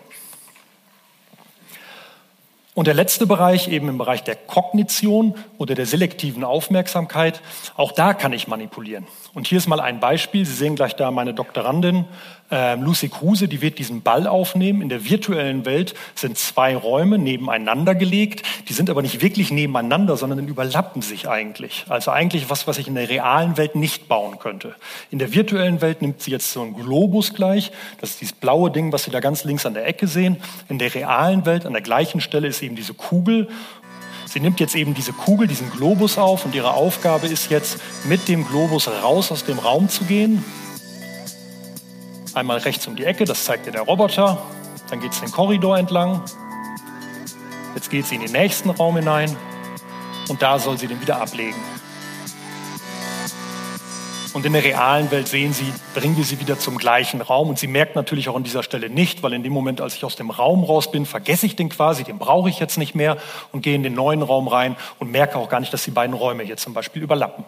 [2.76, 7.42] Und der letzte Bereich, eben im Bereich der Kognition oder der selektiven Aufmerksamkeit,
[7.78, 9.08] auch da kann ich manipulieren.
[9.34, 10.46] Und hier ist mal ein Beispiel.
[10.46, 12.04] Sie sehen gleich da meine Doktorandin
[12.52, 14.82] äh, Lucy Kruse, die wird diesen Ball aufnehmen.
[14.82, 18.46] In der virtuellen Welt sind zwei Räume nebeneinander gelegt.
[18.70, 21.86] Die sind aber nicht wirklich nebeneinander, sondern überlappen sich eigentlich.
[21.90, 24.76] Also eigentlich was, was ich in der realen Welt nicht bauen könnte.
[25.10, 27.72] In der virtuellen Welt nimmt sie jetzt so einen Globus gleich.
[28.00, 30.38] Das ist dieses blaue Ding, was Sie da ganz links an der Ecke sehen.
[30.70, 33.48] In der realen Welt, an der gleichen Stelle, ist eben diese Kugel.
[34.28, 38.28] Sie nimmt jetzt eben diese Kugel, diesen Globus auf und ihre Aufgabe ist jetzt, mit
[38.28, 40.44] dem Globus raus aus dem Raum zu gehen
[42.36, 44.38] Einmal rechts um die Ecke, das zeigt dir der Roboter.
[44.90, 46.22] Dann geht es den Korridor entlang.
[47.74, 49.34] Jetzt geht sie in den nächsten Raum hinein
[50.28, 51.56] und da soll sie den wieder ablegen.
[54.34, 57.48] Und in der realen Welt sehen Sie, bringen wir sie wieder zum gleichen Raum.
[57.48, 60.04] Und sie merkt natürlich auch an dieser Stelle nicht, weil in dem Moment, als ich
[60.04, 63.16] aus dem Raum raus bin, vergesse ich den quasi, den brauche ich jetzt nicht mehr
[63.54, 66.14] und gehe in den neuen Raum rein und merke auch gar nicht, dass die beiden
[66.14, 67.46] Räume hier zum Beispiel überlappen.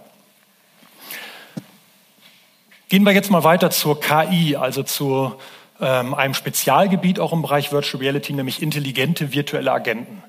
[2.89, 5.35] Gehen wir jetzt mal weiter zur KI, also zu
[5.81, 10.23] ähm, einem Spezialgebiet auch im Bereich Virtual Reality, nämlich intelligente virtuelle Agenten.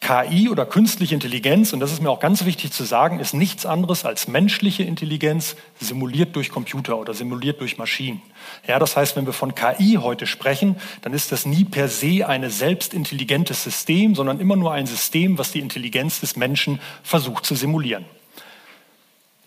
[0.00, 3.66] KI oder künstliche Intelligenz, und das ist mir auch ganz wichtig zu sagen, ist nichts
[3.66, 8.22] anderes als menschliche Intelligenz simuliert durch Computer oder simuliert durch Maschinen.
[8.68, 12.24] Ja, das heißt, wenn wir von KI heute sprechen, dann ist das nie per se
[12.28, 17.56] ein selbstintelligentes System, sondern immer nur ein System, was die Intelligenz des Menschen versucht zu
[17.56, 18.04] simulieren.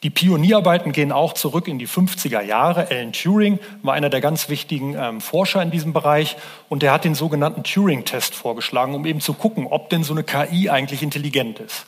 [0.03, 2.89] Die Pionierarbeiten gehen auch zurück in die 50er Jahre.
[2.89, 6.37] Alan Turing war einer der ganz wichtigen ähm, Forscher in diesem Bereich
[6.69, 10.23] und der hat den sogenannten Turing-Test vorgeschlagen, um eben zu gucken, ob denn so eine
[10.23, 11.85] KI eigentlich intelligent ist.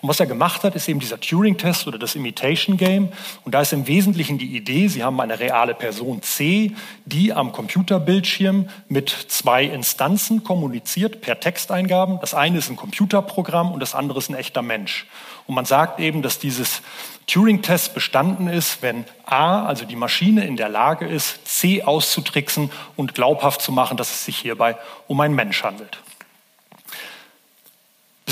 [0.00, 3.08] Und was er gemacht hat, ist eben dieser Turing-Test oder das Imitation Game.
[3.44, 6.72] Und da ist im Wesentlichen die Idee, Sie haben eine reale Person C,
[7.06, 12.20] die am Computerbildschirm mit zwei Instanzen kommuniziert per Texteingaben.
[12.20, 15.06] Das eine ist ein Computerprogramm und das andere ist ein echter Mensch.
[15.46, 16.82] Und man sagt eben, dass dieses
[17.26, 23.14] Turing-Test bestanden ist, wenn A, also die Maschine, in der Lage ist, C auszutricksen und
[23.14, 24.76] glaubhaft zu machen, dass es sich hierbei
[25.08, 25.98] um einen Mensch handelt.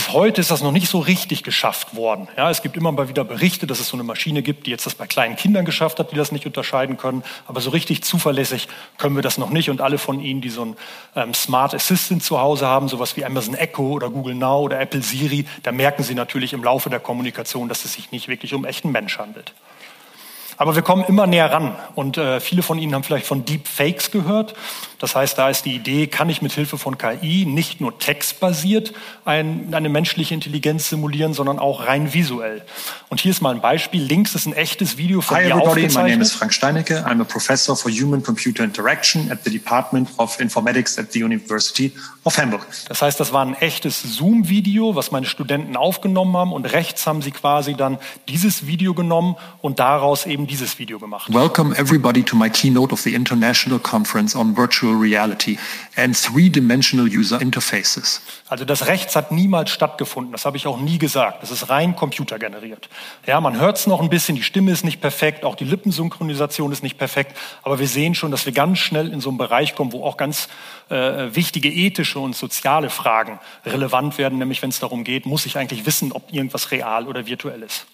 [0.04, 2.28] Bis heute ist das noch nicht so richtig geschafft worden.
[2.36, 4.84] Ja, es gibt immer mal wieder Berichte, dass es so eine Maschine gibt, die jetzt
[4.84, 7.24] das bei kleinen Kindern geschafft hat, die das nicht unterscheiden können.
[7.46, 9.70] Aber so richtig zuverlässig können wir das noch nicht.
[9.70, 10.76] Und alle von Ihnen, die so ein
[11.16, 15.00] ähm, Smart Assistant zu Hause haben, sowas wie Amazon Echo oder Google Now oder Apple
[15.00, 18.66] Siri, da merken Sie natürlich im Laufe der Kommunikation, dass es sich nicht wirklich um
[18.66, 19.54] echten Mensch handelt.
[20.56, 21.76] Aber wir kommen immer näher ran.
[21.94, 24.54] Und äh, viele von Ihnen haben vielleicht von Deep Fakes gehört.
[25.04, 28.94] Das heißt, da ist die Idee, kann ich mit Hilfe von KI nicht nur textbasiert
[29.26, 32.62] ein, eine menschliche Intelligenz simulieren, sondern auch rein visuell.
[33.10, 34.02] Und hier ist mal ein Beispiel.
[34.02, 36.10] Links ist ein echtes Video von Hi mir everybody, my aufgezeichnet.
[36.12, 37.04] name is Frank Steinecke.
[37.04, 41.92] I'm a professor for human-computer interaction at the Department of Informatics at the University
[42.24, 42.62] of Hamburg.
[42.88, 46.54] Das heißt, das war ein echtes Zoom-Video, was meine Studenten aufgenommen haben.
[46.54, 51.30] Und rechts haben sie quasi dann dieses Video genommen und daraus eben dieses Video gemacht.
[51.30, 55.58] Welcome everybody to my keynote of the International Conference on Virtual virtual reality
[55.96, 58.20] and three-dimensional user interfaces.
[58.48, 60.32] Also das Rechts hat niemals stattgefunden.
[60.32, 61.42] Das habe ich auch nie gesagt.
[61.42, 62.88] Das ist rein computergeneriert.
[63.26, 64.36] Ja, man hört es noch ein bisschen.
[64.36, 65.44] Die Stimme ist nicht perfekt.
[65.44, 67.36] Auch die Lippensynchronisation ist nicht perfekt.
[67.62, 70.16] Aber wir sehen schon, dass wir ganz schnell in so einen Bereich kommen, wo auch
[70.16, 70.48] ganz
[70.90, 74.38] äh, wichtige ethische und soziale Fragen relevant werden.
[74.38, 77.86] Nämlich wenn es darum geht, muss ich eigentlich wissen, ob irgendwas real oder virtuell ist.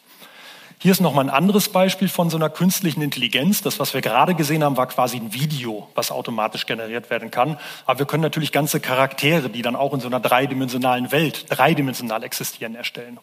[0.82, 3.60] Hier ist noch mal ein anderes Beispiel von so einer künstlichen Intelligenz.
[3.60, 7.58] Das, was wir gerade gesehen haben, war quasi ein Video, was automatisch generiert werden kann.
[7.84, 12.22] Aber wir können natürlich ganze Charaktere, die dann auch in so einer dreidimensionalen Welt dreidimensional
[12.24, 13.18] existieren, erstellen.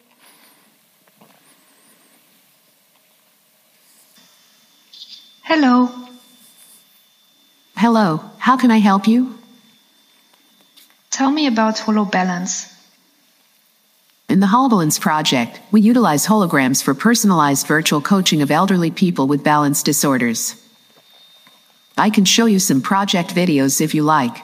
[5.42, 5.90] Hello.
[7.76, 9.34] Hello, how can I help you?
[11.10, 12.77] Tell me about HoloBalance.
[14.30, 19.42] In the HoloBalance project, we utilize holograms for personalized virtual coaching of elderly people with
[19.42, 20.56] balance disorders.
[21.98, 24.44] I can show you some project videos if you like.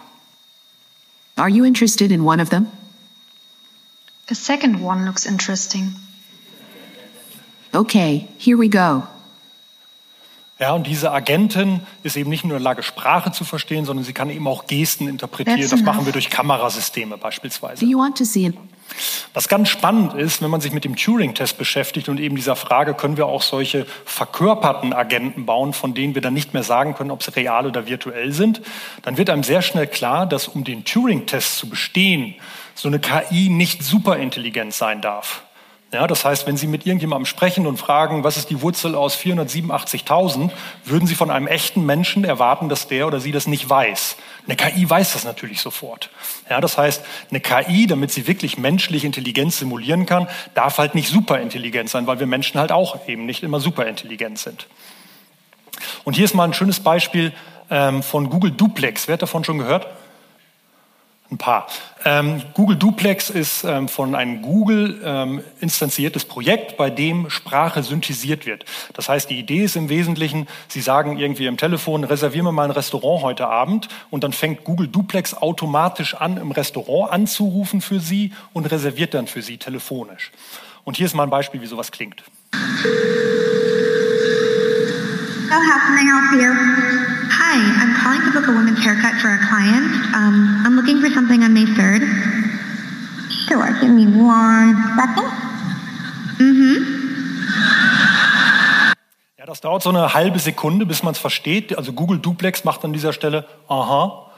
[1.37, 2.71] Are you interested in one of them?
[4.27, 5.91] The second one looks interesting.
[7.73, 9.03] Okay, here we go.
[10.59, 14.05] Ja, und diese Agentin ist eben nicht nur in der Lage, Sprache zu verstehen, sondern
[14.05, 15.59] sie kann eben auch Gesten interpretieren.
[15.59, 17.83] That's Das machen wir durch Kamerasysteme beispielsweise.
[17.83, 18.53] Do you want to see an
[19.33, 22.93] Was ganz spannend ist, wenn man sich mit dem Turing-Test beschäftigt und eben dieser Frage,
[22.93, 27.09] können wir auch solche verkörperten Agenten bauen, von denen wir dann nicht mehr sagen können,
[27.09, 28.61] ob sie real oder virtuell sind,
[29.01, 32.35] dann wird einem sehr schnell klar, dass um den Turing-Test zu bestehen,
[32.75, 35.43] so eine KI nicht superintelligent sein darf.
[35.93, 39.15] Ja, das heißt, wenn Sie mit irgendjemandem sprechen und fragen, was ist die Wurzel aus
[39.15, 40.49] 487.000,
[40.85, 44.17] würden Sie von einem echten Menschen erwarten, dass der oder sie das nicht weiß.
[44.47, 46.09] Eine KI weiß das natürlich sofort.
[46.49, 51.09] Ja, das heißt, eine KI, damit sie wirklich menschliche Intelligenz simulieren kann, darf halt nicht
[51.09, 54.67] superintelligent sein, weil wir Menschen halt auch eben nicht immer superintelligent sind.
[56.03, 57.33] Und hier ist mal ein schönes Beispiel
[57.69, 59.07] ähm, von Google Duplex.
[59.07, 59.87] Wer hat davon schon gehört?
[61.33, 61.65] Ein paar.
[62.05, 68.45] Ähm, Google Duplex ist ähm, von einem Google ähm, instanziertes Projekt, bei dem Sprache synthetisiert
[68.45, 68.65] wird.
[68.93, 72.65] Das heißt, die Idee ist im Wesentlichen, Sie sagen irgendwie im Telefon, reservieren wir mal
[72.65, 77.99] ein Restaurant heute Abend und dann fängt Google Duplex automatisch an, im Restaurant anzurufen für
[77.99, 80.31] Sie und reserviert dann für Sie telefonisch.
[80.83, 82.21] Und hier ist mal ein Beispiel, wie sowas klingt.
[82.51, 82.59] So
[85.55, 86.03] how can I?
[87.31, 89.87] Hi, I'm calling to book a women's haircut for a client.
[90.13, 92.03] Um, I'm looking for something on May 3rd.
[93.47, 95.31] Sure, give me one second.
[99.37, 101.77] Ja, das dauert so eine halbe Sekunde, bis man es versteht.
[101.77, 104.29] Also Google Duplex macht an dieser Stelle, aha.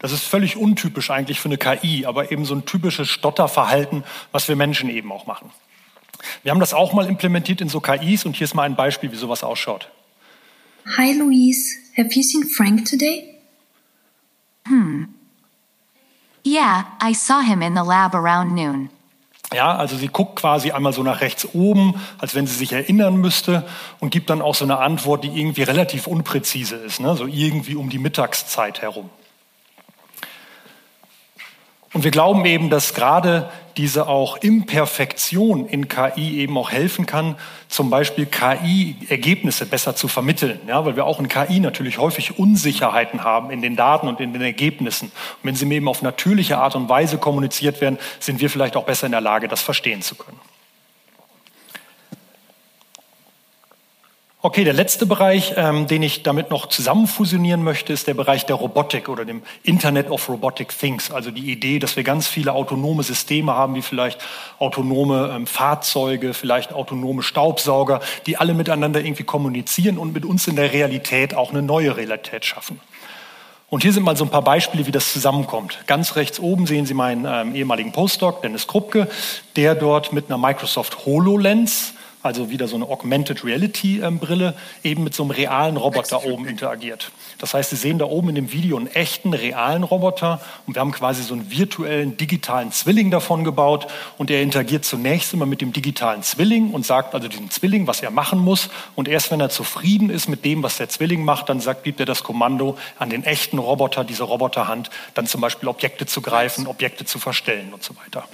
[0.00, 4.48] Das ist völlig untypisch eigentlich für eine KI, aber eben so ein typisches Stotterverhalten, was
[4.48, 5.52] wir Menschen eben auch machen.
[6.42, 9.12] Wir haben das auch mal implementiert in so KIs und hier ist mal ein Beispiel,
[9.12, 9.88] wie sowas ausschaut.
[10.86, 11.78] Hi, Louise.
[11.96, 13.38] Have you seen Frank today?
[16.44, 18.90] Yeah, I saw him in the lab around noon.
[19.54, 23.16] Ja, also sie guckt quasi einmal so nach rechts oben, als wenn sie sich erinnern
[23.16, 23.68] müsste
[24.00, 27.14] und gibt dann auch so eine Antwort, die irgendwie relativ unpräzise ist, ne?
[27.16, 29.10] so irgendwie um die Mittagszeit herum.
[31.92, 37.36] Und wir glauben eben, dass gerade diese auch Imperfektion in KI eben auch helfen kann,
[37.68, 40.58] zum Beispiel KI-Ergebnisse besser zu vermitteln.
[40.66, 44.32] Ja, weil wir auch in KI natürlich häufig Unsicherheiten haben in den Daten und in
[44.32, 45.06] den Ergebnissen.
[45.06, 48.84] Und wenn sie eben auf natürliche Art und Weise kommuniziert werden, sind wir vielleicht auch
[48.84, 50.38] besser in der Lage, das verstehen zu können.
[54.44, 58.56] Okay, der letzte Bereich, ähm, den ich damit noch zusammenfusionieren möchte, ist der Bereich der
[58.56, 61.12] Robotik oder dem Internet of Robotic Things.
[61.12, 64.20] Also die Idee, dass wir ganz viele autonome Systeme haben, wie vielleicht
[64.58, 70.56] autonome ähm, Fahrzeuge, vielleicht autonome Staubsauger, die alle miteinander irgendwie kommunizieren und mit uns in
[70.56, 72.80] der Realität auch eine neue Realität schaffen.
[73.68, 75.78] Und hier sind mal so ein paar Beispiele, wie das zusammenkommt.
[75.86, 79.08] Ganz rechts oben sehen Sie meinen ähm, ehemaligen Postdoc, Dennis Krupke,
[79.54, 85.04] der dort mit einer Microsoft HoloLens, also wieder so eine Augmented Reality ähm, Brille, eben
[85.04, 87.10] mit so einem realen Roboter oben interagiert.
[87.38, 90.80] Das heißt, Sie sehen da oben in dem Video einen echten, realen Roboter und wir
[90.80, 93.86] haben quasi so einen virtuellen, digitalen Zwilling davon gebaut
[94.18, 98.02] und er interagiert zunächst immer mit dem digitalen Zwilling und sagt also diesem Zwilling, was
[98.02, 101.48] er machen muss und erst wenn er zufrieden ist mit dem, was der Zwilling macht,
[101.48, 105.68] dann sagt, gibt er das Kommando an den echten Roboter, diese Roboterhand, dann zum Beispiel
[105.68, 108.28] Objekte zu greifen, Objekte zu verstellen und so weiter.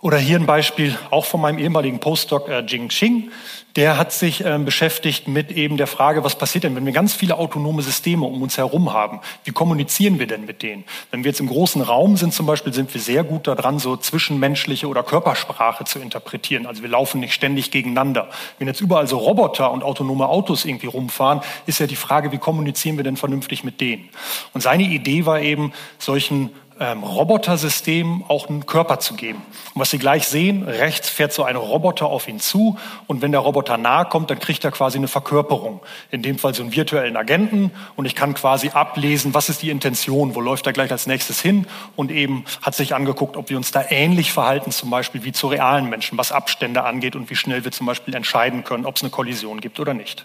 [0.00, 3.32] Oder hier ein Beispiel auch von meinem ehemaligen Postdoc äh, Jing Qing.
[3.74, 7.14] Der hat sich ähm, beschäftigt mit eben der Frage, was passiert denn, wenn wir ganz
[7.14, 9.18] viele autonome Systeme um uns herum haben?
[9.42, 10.84] Wie kommunizieren wir denn mit denen?
[11.10, 13.96] Wenn wir jetzt im großen Raum sind zum Beispiel, sind wir sehr gut daran, so
[13.96, 16.66] zwischenmenschliche oder Körpersprache zu interpretieren.
[16.66, 18.28] Also wir laufen nicht ständig gegeneinander.
[18.60, 22.38] Wenn jetzt überall so Roboter und autonome Autos irgendwie rumfahren, ist ja die Frage, wie
[22.38, 24.08] kommunizieren wir denn vernünftig mit denen?
[24.54, 29.42] Und seine Idee war eben, solchen ähm, Robotersystem auch einen Körper zu geben.
[29.74, 33.32] Und was Sie gleich sehen, rechts fährt so ein Roboter auf ihn zu und wenn
[33.32, 35.80] der Roboter nahe kommt, dann kriegt er quasi eine Verkörperung.
[36.10, 39.70] In dem Fall so einen virtuellen Agenten und ich kann quasi ablesen, was ist die
[39.70, 43.56] Intention, wo läuft er gleich als nächstes hin und eben hat sich angeguckt, ob wir
[43.56, 47.36] uns da ähnlich verhalten, zum Beispiel wie zu realen Menschen, was Abstände angeht und wie
[47.36, 50.24] schnell wir zum Beispiel entscheiden können, ob es eine Kollision gibt oder nicht.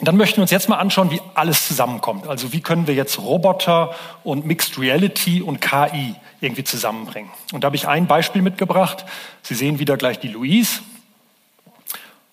[0.00, 2.28] Dann möchten wir uns jetzt mal anschauen, wie alles zusammenkommt.
[2.28, 7.30] Also wie können wir jetzt Roboter und Mixed Reality und KI irgendwie zusammenbringen.
[7.52, 9.04] Und da habe ich ein Beispiel mitgebracht.
[9.42, 10.80] Sie sehen wieder gleich die Louise.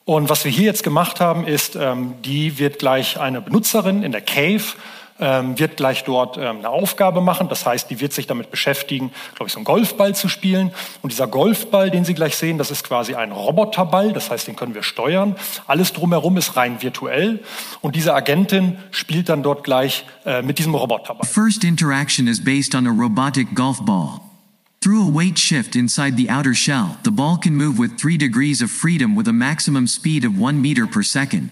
[0.06, 4.12] Und was wir hier jetzt gemacht haben, ist, ähm, die wird gleich eine Benutzerin in
[4.12, 4.64] der Cave
[5.20, 7.48] ähm, wird gleich dort ähm, eine Aufgabe machen.
[7.48, 10.72] Das heißt, die wird sich damit beschäftigen, glaube ich, so einen Golfball zu spielen.
[11.02, 14.14] Und dieser Golfball, den Sie gleich sehen, das ist quasi ein Roboterball.
[14.14, 15.36] Das heißt, den können wir steuern.
[15.68, 17.40] Alles drumherum ist rein virtuell.
[17.82, 21.28] Und diese Agentin spielt dann dort gleich äh, mit diesem Roboterball.
[21.28, 24.22] First interaction is based on a robotic golf ball.
[24.82, 28.62] Through a weight shift inside the outer shell, the ball can move with 3 degrees
[28.62, 31.50] of freedom with a maximum speed of 1 meter per second.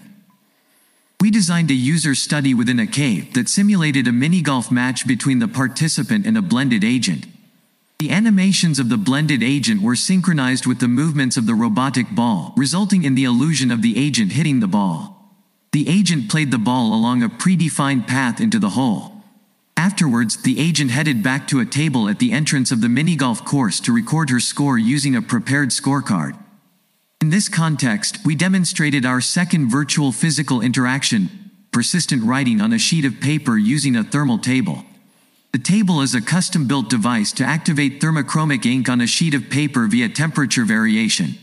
[1.24, 5.38] We designed a user study within a cave that simulated a mini golf match between
[5.38, 7.24] the participant and a blended agent.
[7.98, 12.52] The animations of the blended agent were synchronized with the movements of the robotic ball,
[12.58, 15.32] resulting in the illusion of the agent hitting the ball.
[15.72, 19.24] The agent played the ball along a predefined path into the hole.
[19.78, 23.46] Afterwards, the agent headed back to a table at the entrance of the mini golf
[23.46, 26.38] course to record her score using a prepared scorecard.
[27.24, 31.30] In this context, we demonstrated our second virtual physical interaction,
[31.72, 34.84] persistent writing on a sheet of paper using a thermal table.
[35.52, 39.48] The table is a custom built device to activate thermochromic ink on a sheet of
[39.48, 41.36] paper via temperature variation.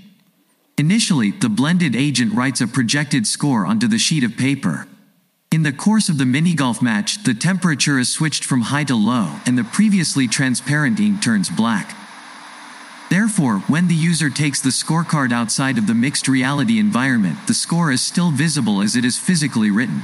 [0.78, 4.86] Initially, the blended agent writes a projected score onto the sheet of paper.
[5.52, 8.96] In the course of the mini golf match, the temperature is switched from high to
[8.96, 11.98] low, and the previously transparent ink turns black.
[13.12, 17.92] Therefore, when the user takes the scorecard outside of the mixed reality environment, the score
[17.92, 20.04] is still visible as it is physically written.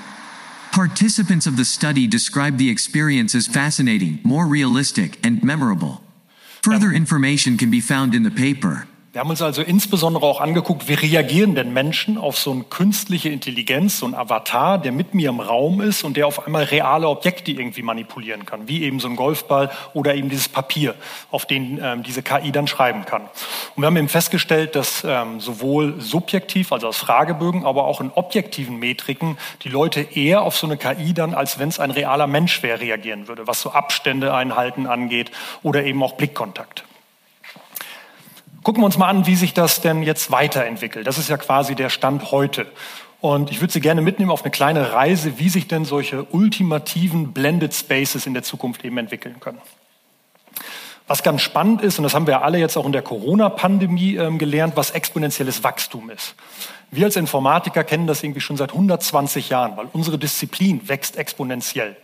[0.73, 6.03] Participants of the study describe the experience as fascinating, more realistic, and memorable.
[6.61, 8.89] Further information can be found in the paper.
[9.17, 13.29] Wir haben uns also insbesondere auch angeguckt, wie reagieren denn Menschen auf so eine künstliche
[13.29, 17.09] Intelligenz, so ein Avatar, der mit mir im Raum ist und der auf einmal reale
[17.09, 20.93] Objekte irgendwie manipulieren kann, wie eben so ein Golfball oder eben dieses Papier,
[21.31, 23.23] auf den ähm, diese KI dann schreiben kann.
[23.75, 28.11] Und wir haben eben festgestellt, dass ähm, sowohl subjektiv, also aus Fragebögen, aber auch in
[28.11, 32.27] objektiven Metriken die Leute eher auf so eine KI dann, als wenn es ein realer
[32.27, 35.31] Mensch wäre, reagieren würde, was so Abstände einhalten angeht
[35.63, 36.83] oder eben auch Blickkontakt.
[38.63, 41.07] Gucken wir uns mal an, wie sich das denn jetzt weiterentwickelt.
[41.07, 42.67] Das ist ja quasi der Stand heute.
[43.19, 47.33] Und ich würde Sie gerne mitnehmen auf eine kleine Reise, wie sich denn solche ultimativen
[47.33, 49.59] Blended Spaces in der Zukunft eben entwickeln können.
[51.07, 54.37] Was ganz spannend ist, und das haben wir alle jetzt auch in der Corona-Pandemie ähm,
[54.37, 56.35] gelernt, was exponentielles Wachstum ist.
[56.91, 61.95] Wir als Informatiker kennen das irgendwie schon seit 120 Jahren, weil unsere Disziplin wächst exponentiell.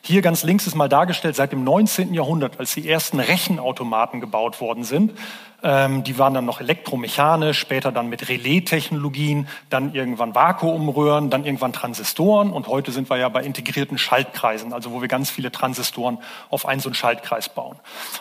[0.00, 2.14] Hier ganz links ist mal dargestellt, seit dem 19.
[2.14, 5.12] Jahrhundert, als die ersten Rechenautomaten gebaut worden sind,
[5.62, 12.52] die waren dann noch elektromechanisch, später dann mit Relais-Technologien, dann irgendwann Vakuumröhren, dann irgendwann Transistoren
[12.52, 16.18] und heute sind wir ja bei integrierten Schaltkreisen, also wo wir ganz viele Transistoren
[16.50, 17.76] auf einen so einen Schaltkreis bauen.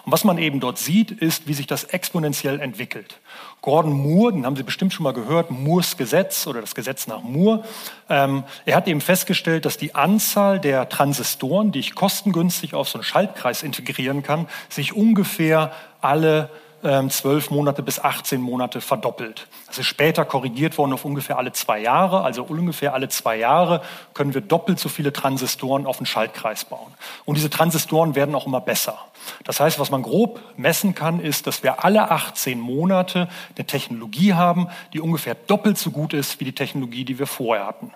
[0.05, 3.19] Und was man eben dort sieht, ist, wie sich das exponentiell entwickelt.
[3.61, 7.23] Gordon Moore, den haben Sie bestimmt schon mal gehört, Moores Gesetz oder das Gesetz nach
[7.23, 7.63] Moore.
[8.09, 12.99] Ähm, er hat eben festgestellt, dass die Anzahl der Transistoren, die ich kostengünstig auf so
[12.99, 16.64] einen Schaltkreis integrieren kann, sich ungefähr alle ähm,
[17.09, 19.47] zwölf Monate bis 18 Monate verdoppelt.
[19.67, 22.23] Das ist später korrigiert worden auf ungefähr alle zwei Jahre.
[22.23, 23.81] Also ungefähr alle zwei Jahre
[24.13, 26.93] können wir doppelt so viele Transistoren auf den Schaltkreis bauen.
[27.25, 28.97] Und diese Transistoren werden auch immer besser.
[29.43, 34.33] Das heißt, was man grob messen kann, ist, dass wir alle 18 Monate eine Technologie
[34.33, 37.91] haben, die ungefähr doppelt so gut ist wie die Technologie, die wir vorher hatten.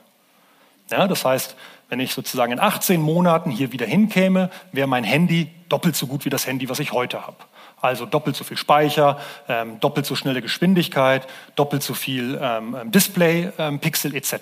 [0.92, 1.56] Ja, das heißt,
[1.90, 6.26] wenn ich sozusagen in 18 Monaten hier wieder hinkäme, wäre mein Handy doppelt so gut
[6.26, 7.38] wie das Handy, was ich heute habe.
[7.82, 12.92] Also doppelt so viel Speicher, ähm, doppelt so schnelle Geschwindigkeit, doppelt so viel ähm, ähm
[12.92, 14.36] Display, ähm, Pixel etc.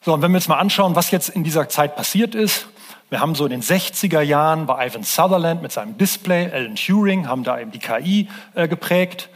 [0.00, 2.68] So, und wenn wir jetzt mal anschauen, was jetzt in dieser Zeit passiert ist,
[3.10, 7.26] Wir haben so in den 60er Jahren bei Ivan Sutherland mit seinem Display, Alan Turing
[7.26, 9.30] haben da eben die KI äh, geprägt.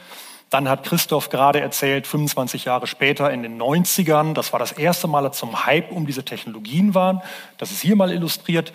[0.50, 5.08] Dann hat Christoph gerade erzählt, 25 Jahre später in den 90ern, das war das erste
[5.08, 7.22] Mal, als zum Hype um diese Technologien waren.
[7.56, 8.74] Das ist hier mal illustriert.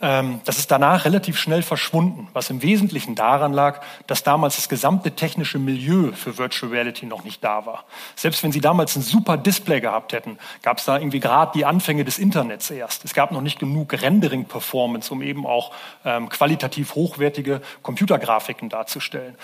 [0.00, 4.68] Ähm, das ist danach relativ schnell verschwunden, was im Wesentlichen daran lag, dass damals das
[4.68, 7.84] gesamte technische Milieu für Virtual Reality noch nicht da war.
[8.14, 11.64] Selbst wenn Sie damals ein super Display gehabt hätten, gab es da irgendwie gerade die
[11.64, 13.04] Anfänge des Internets erst.
[13.04, 15.72] Es gab noch nicht genug Rendering-Performance, um eben auch
[16.04, 19.34] ähm, qualitativ hochwertige Computergrafiken darzustellen.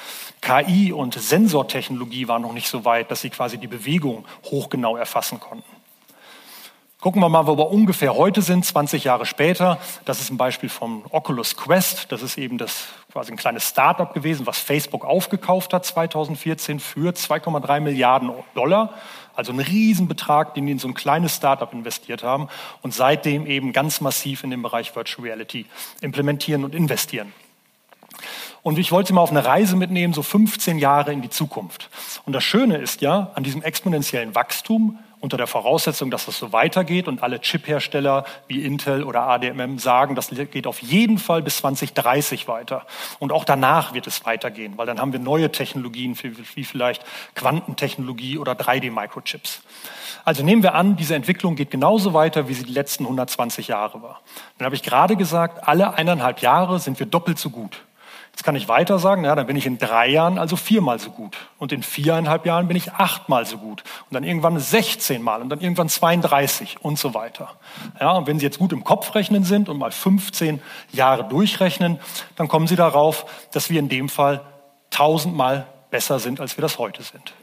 [0.40, 5.40] KI und Sensortechnologie waren noch nicht so weit, dass sie quasi die Bewegung hochgenau erfassen
[5.40, 5.83] konnten.
[7.04, 9.78] Gucken wir mal, wo wir ungefähr heute sind, 20 Jahre später.
[10.06, 12.10] Das ist ein Beispiel vom Oculus Quest.
[12.10, 17.10] Das ist eben das quasi ein kleines Startup gewesen, was Facebook aufgekauft hat 2014 für
[17.10, 18.94] 2,3 Milliarden Dollar.
[19.36, 22.48] Also ein Riesenbetrag, den die in so ein kleines Startup investiert haben
[22.80, 25.66] und seitdem eben ganz massiv in den Bereich Virtual Reality
[26.00, 27.34] implementieren und investieren.
[28.62, 31.90] Und ich wollte Sie mal auf eine Reise mitnehmen, so 15 Jahre in die Zukunft.
[32.24, 36.52] Und das Schöne ist ja, an diesem exponentiellen Wachstum unter der Voraussetzung, dass das so
[36.52, 41.56] weitergeht und alle Chiphersteller wie Intel oder ADMM sagen, das geht auf jeden Fall bis
[41.56, 42.86] 2030 weiter.
[43.20, 46.14] Und auch danach wird es weitergehen, weil dann haben wir neue Technologien
[46.54, 47.02] wie vielleicht
[47.34, 49.60] Quantentechnologie oder 3D-Microchips.
[50.26, 54.02] Also nehmen wir an, diese Entwicklung geht genauso weiter, wie sie die letzten 120 Jahre
[54.02, 54.20] war.
[54.58, 57.82] Dann habe ich gerade gesagt, alle eineinhalb Jahre sind wir doppelt so gut.
[58.34, 61.10] Jetzt kann ich weiter sagen, ja, dann bin ich in drei Jahren also viermal so
[61.10, 61.36] gut.
[61.58, 63.84] Und in viereinhalb Jahren bin ich achtmal so gut.
[64.10, 67.52] Und dann irgendwann 16 Mal und dann irgendwann 32 und so weiter.
[68.00, 70.60] Ja, und wenn Sie jetzt gut im Kopf rechnen sind und mal 15
[70.90, 72.00] Jahre durchrechnen,
[72.34, 74.40] dann kommen Sie darauf, dass wir in dem Fall
[74.90, 77.34] tausendmal besser sind, als wir das heute sind.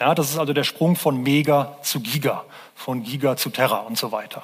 [0.00, 3.98] Ja, das ist also der Sprung von Mega zu Giga, von Giga zu Terra und
[3.98, 4.42] so weiter.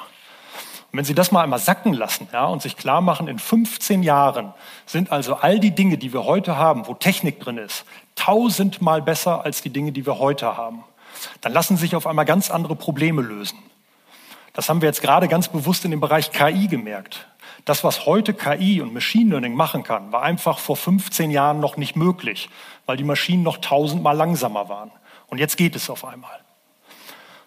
[0.97, 4.03] Und wenn Sie das mal einmal sacken lassen ja, und sich klar machen, in 15
[4.03, 4.55] Jahren
[4.87, 7.85] sind also all die Dinge, die wir heute haben, wo Technik drin ist,
[8.15, 10.85] tausendmal besser als die Dinge, die wir heute haben,
[11.43, 13.59] dann lassen sich auf einmal ganz andere Probleme lösen.
[14.55, 17.27] Das haben wir jetzt gerade ganz bewusst in dem Bereich KI gemerkt.
[17.67, 21.77] Das, was heute KI und Machine Learning machen kann, war einfach vor 15 Jahren noch
[21.77, 22.49] nicht möglich,
[22.87, 24.91] weil die Maschinen noch tausendmal langsamer waren.
[25.27, 26.41] Und jetzt geht es auf einmal.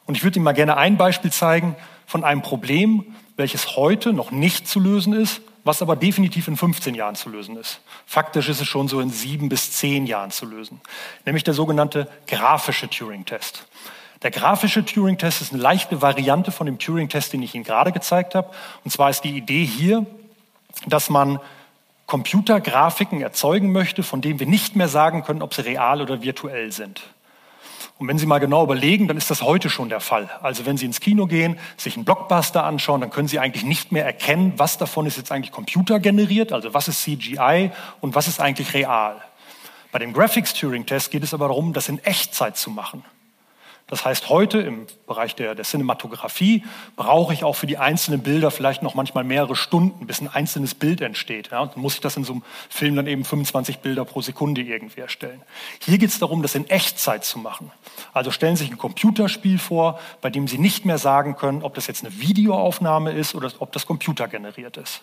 [0.06, 1.76] Und ich würde Ihnen mal gerne ein Beispiel zeigen
[2.06, 6.94] von einem Problem, welches heute noch nicht zu lösen ist, was aber definitiv in 15
[6.94, 7.80] Jahren zu lösen ist.
[8.06, 10.82] Faktisch ist es schon so in sieben bis zehn Jahren zu lösen,
[11.26, 13.66] nämlich der sogenannte grafische Turing-Test.
[14.22, 18.36] Der grafische Turing-Test ist eine leichte Variante von dem Turing-Test, den ich Ihnen gerade gezeigt
[18.36, 18.52] habe.
[18.84, 20.06] Und zwar ist die Idee hier,
[20.88, 21.40] dass man
[22.06, 26.72] Computergrafiken erzeugen möchte, von denen wir nicht mehr sagen können, ob sie real oder virtuell
[26.72, 27.02] sind.
[28.00, 30.30] Und wenn Sie mal genau überlegen, dann ist das heute schon der Fall.
[30.42, 33.92] Also wenn Sie ins Kino gehen, sich einen Blockbuster anschauen, dann können Sie eigentlich nicht
[33.92, 38.40] mehr erkennen, was davon ist jetzt eigentlich computergeneriert, also was ist CGI und was ist
[38.40, 39.22] eigentlich real.
[39.92, 43.04] Bei dem Graphics Turing Test geht es aber darum, das in Echtzeit zu machen.
[43.90, 46.64] Das heißt, heute im Bereich der, der Cinematografie
[46.96, 50.76] brauche ich auch für die einzelnen Bilder vielleicht noch manchmal mehrere Stunden, bis ein einzelnes
[50.76, 51.50] Bild entsteht.
[51.52, 54.62] Ja, dann muss ich das in so einem Film dann eben 25 Bilder pro Sekunde
[54.62, 55.42] irgendwie erstellen.
[55.80, 57.72] Hier geht es darum, das in Echtzeit zu machen.
[58.14, 61.74] Also stellen Sie sich ein Computerspiel vor, bei dem Sie nicht mehr sagen können, ob
[61.74, 65.02] das jetzt eine Videoaufnahme ist oder ob das computergeneriert ist.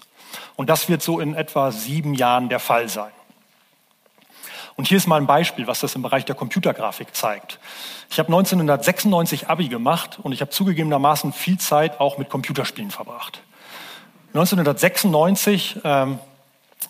[0.55, 3.13] Und das wird so in etwa sieben Jahren der Fall sein.
[4.77, 7.59] Und hier ist mal ein Beispiel, was das im Bereich der Computergrafik zeigt.
[8.11, 13.41] Ich habe 1996 Abi gemacht und ich habe zugegebenermaßen viel Zeit auch mit Computerspielen verbracht.
[14.35, 16.19] 1996 ähm,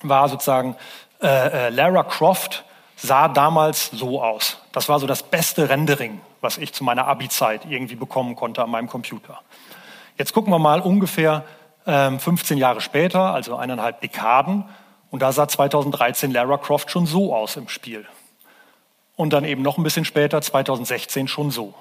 [0.03, 0.77] war sozusagen
[1.23, 1.27] äh,
[1.67, 2.65] äh, Lara Croft
[2.97, 4.59] sah damals so aus.
[4.73, 8.71] Das war so das beste Rendering, was ich zu meiner Abi-Zeit irgendwie bekommen konnte an
[8.71, 9.41] meinem Computer.
[10.19, 11.45] Jetzt gucken wir mal ungefähr
[11.87, 14.65] ähm, 15 Jahre später, also eineinhalb Dekaden,
[15.11, 18.07] und da sah 2013 Lara Croft schon so aus im Spiel.
[19.17, 21.75] Und dann eben noch ein bisschen später, 2016, schon so.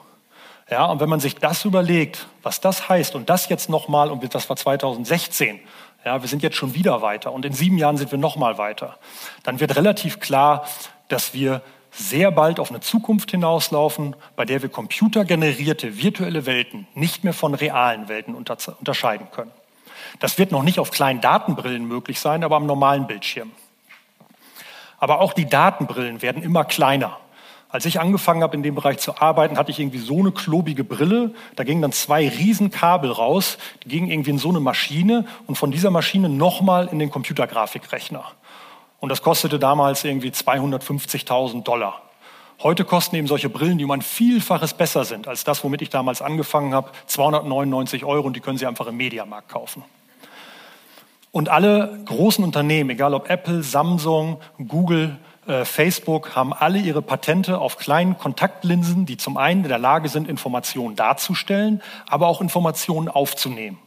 [0.70, 4.34] Ja, und wenn man sich das überlegt, was das heißt, und das jetzt nochmal, und
[4.34, 5.60] das war 2016,
[6.04, 8.98] ja, wir sind jetzt schon wieder weiter, und in sieben Jahren sind wir nochmal weiter,
[9.44, 10.68] dann wird relativ klar,
[11.08, 11.62] dass wir
[11.92, 17.54] sehr bald auf eine Zukunft hinauslaufen, bei der wir computergenerierte virtuelle Welten nicht mehr von
[17.54, 19.52] realen Welten unterscheiden können.
[20.20, 23.51] Das wird noch nicht auf kleinen Datenbrillen möglich sein, aber am normalen Bildschirm.
[24.97, 27.18] Aber auch die Datenbrillen werden immer kleiner.
[27.70, 30.86] Als ich angefangen habe, in dem Bereich zu arbeiten, hatte ich irgendwie so eine klobige
[30.86, 31.34] Brille.
[31.58, 35.72] Da gingen dann zwei Riesenkabel raus, die gingen irgendwie in so eine Maschine und von
[35.72, 38.24] dieser Maschine nochmal in den Computergrafikrechner.
[39.01, 42.01] Und das kostete damals irgendwie 250.000 Dollar.
[42.64, 45.89] Heute kosten eben solche Brillen, die um ein Vielfaches besser sind als das, womit ich
[45.89, 49.84] damals angefangen habe, 299 Euro und die können Sie einfach im Mediamarkt kaufen.
[51.32, 54.39] Und alle großen Unternehmen, egal ob Apple, Samsung,
[54.70, 59.78] Google, äh, Facebook, haben alle ihre Patente auf kleinen Kontaktlinsen, die zum einen in der
[59.78, 63.78] Lage sind, Informationen darzustellen, aber auch Informationen aufzunehmen.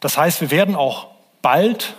[0.00, 1.08] Das heißt, wir werden auch
[1.42, 1.94] bald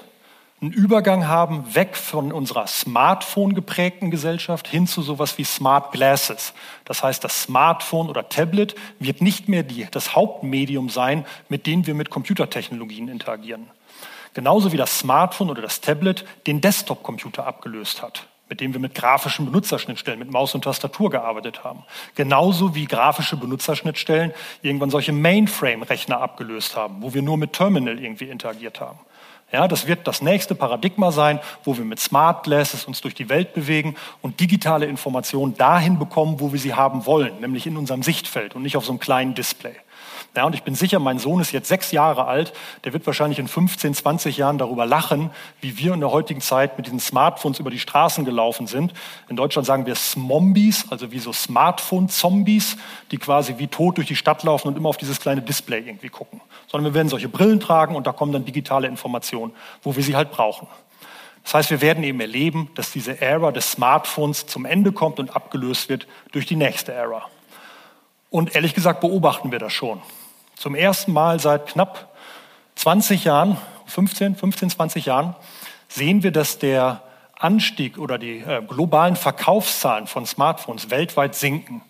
[0.62, 6.54] einen Übergang haben, weg von unserer Smartphone geprägten Gesellschaft hin zu sowas wie Smart Glasses.
[6.86, 11.88] Das heißt, das Smartphone oder Tablet wird nicht mehr die, das Hauptmedium sein, mit dem
[11.88, 13.72] wir mit Computertechnologien interagieren.
[14.36, 18.94] Genauso wie das Smartphone oder das Tablet den Desktop-Computer abgelöst hat, mit dem wir mit
[18.94, 21.84] grafischen Benutzerschnittstellen, mit Maus und Tastatur gearbeitet haben.
[22.14, 24.32] Genauso wie grafische Benutzerschnittstellen
[24.62, 29.00] irgendwann solche Mainframe-Rechner abgelöst haben, wo wir nur mit Terminal irgendwie interagiert haben.
[29.52, 33.28] Ja, das wird das nächste Paradigma sein, wo wir mit Smart Glasses uns durch die
[33.28, 38.02] Welt bewegen und digitale Informationen dahin bekommen, wo wir sie haben wollen, nämlich in unserem
[38.02, 39.76] Sichtfeld und nicht auf so einem kleinen Display.
[40.34, 42.54] Ja, und ich bin sicher, mein Sohn ist jetzt sechs Jahre alt,
[42.86, 45.30] der wird wahrscheinlich in 15, 20 Jahren darüber lachen,
[45.60, 48.94] wie wir in der heutigen Zeit mit diesen Smartphones über die Straßen gelaufen sind.
[49.28, 52.78] In Deutschland sagen wir Smombies, also wie so Smartphone-Zombies,
[53.12, 56.08] die quasi wie tot durch die Stadt laufen und immer auf dieses kleine Display irgendwie
[56.08, 56.40] gucken.
[56.68, 59.52] Sondern wir werden solche Brillen tragen und da kommen dann digitale Informationen,
[59.84, 60.66] wo wir sie halt brauchen.
[61.44, 65.36] Das heißt, wir werden eben erleben, dass diese Ära des Smartphones zum Ende kommt und
[65.36, 67.26] abgelöst wird durch die nächste Ära.
[68.30, 70.02] Und ehrlich gesagt beobachten wir das schon.
[70.62, 72.16] Zum ersten Mal seit knapp
[72.76, 73.58] 20 Jahren,
[73.88, 75.36] 15, 15, 20 Jahren,
[75.88, 77.02] sehen wir, dass der
[77.34, 81.82] Anstieg oder die äh, globalen Verkaufszahlen von Smartphones weltweit sinken.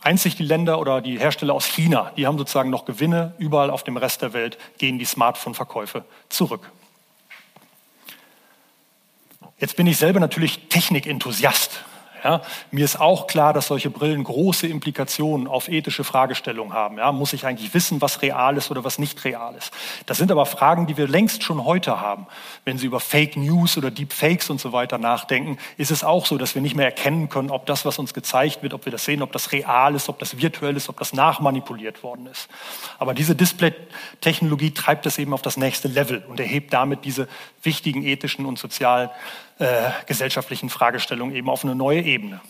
[0.00, 3.34] Einzig die Länder oder die Hersteller aus China, die haben sozusagen noch Gewinne.
[3.38, 6.68] Überall auf dem Rest der Welt gehen die Smartphone-Verkäufe zurück.
[9.60, 11.84] Jetzt bin ich selber natürlich Technikenthusiast.
[12.24, 12.40] Ja,
[12.70, 16.98] mir ist auch klar, dass solche Brillen große Implikationen auf ethische Fragestellungen haben.
[16.98, 19.72] Ja, muss ich eigentlich wissen, was real ist oder was nicht real ist?
[20.06, 22.26] Das sind aber Fragen, die wir längst schon heute haben.
[22.64, 26.26] Wenn Sie über Fake News oder Deep Fakes und so weiter nachdenken, ist es auch
[26.26, 28.92] so, dass wir nicht mehr erkennen können, ob das, was uns gezeigt wird, ob wir
[28.92, 32.48] das sehen, ob das real ist, ob das virtuell ist, ob das nachmanipuliert worden ist.
[32.98, 37.28] Aber diese Display-Technologie treibt das eben auf das nächste Level und erhebt damit diese
[37.62, 39.10] wichtigen ethischen und sozialen
[39.58, 42.40] äh, gesellschaftlichen Fragestellungen eben auf eine neue Ebene.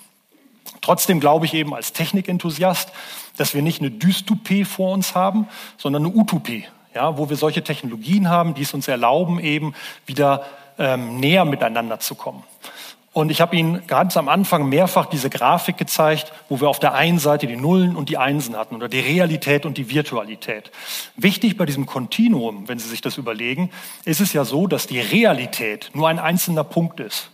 [0.80, 2.92] Trotzdem glaube ich eben als Technikenthusiast,
[3.36, 5.48] dass wir nicht eine Dystopie vor uns haben,
[5.78, 9.74] sondern eine Utopie, ja, wo wir solche Technologien haben, die es uns erlauben, eben
[10.06, 10.46] wieder
[10.78, 12.42] ähm, näher miteinander zu kommen.
[13.16, 16.92] Und ich habe Ihnen ganz am Anfang mehrfach diese Grafik gezeigt, wo wir auf der
[16.92, 20.70] einen Seite die Nullen und die Einsen hatten oder die Realität und die Virtualität.
[21.16, 23.70] Wichtig bei diesem Kontinuum, wenn Sie sich das überlegen,
[24.04, 27.30] ist es ja so, dass die Realität nur ein einzelner Punkt ist.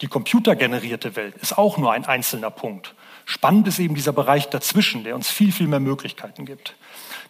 [0.00, 2.94] Die computergenerierte Welt ist auch nur ein einzelner Punkt.
[3.26, 6.76] Spannend ist eben dieser Bereich dazwischen, der uns viel, viel mehr Möglichkeiten gibt.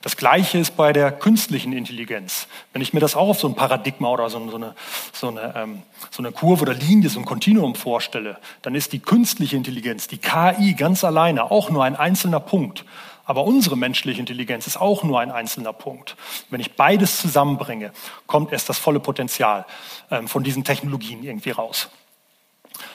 [0.02, 2.46] Das Gleiche ist bei der künstlichen Intelligenz.
[2.72, 4.74] Wenn ich mir das auch auf so ein Paradigma oder so eine,
[5.12, 8.98] so eine, ähm, so eine Kurve oder Linie, so ein Kontinuum vorstelle, dann ist die
[8.98, 12.84] künstliche Intelligenz, die KI ganz alleine auch nur ein einzelner Punkt.
[13.24, 16.16] Aber unsere menschliche Intelligenz ist auch nur ein einzelner Punkt.
[16.48, 17.92] Wenn ich beides zusammenbringe,
[18.28, 19.66] kommt erst das volle Potenzial
[20.12, 21.88] ähm, von diesen Technologien irgendwie raus.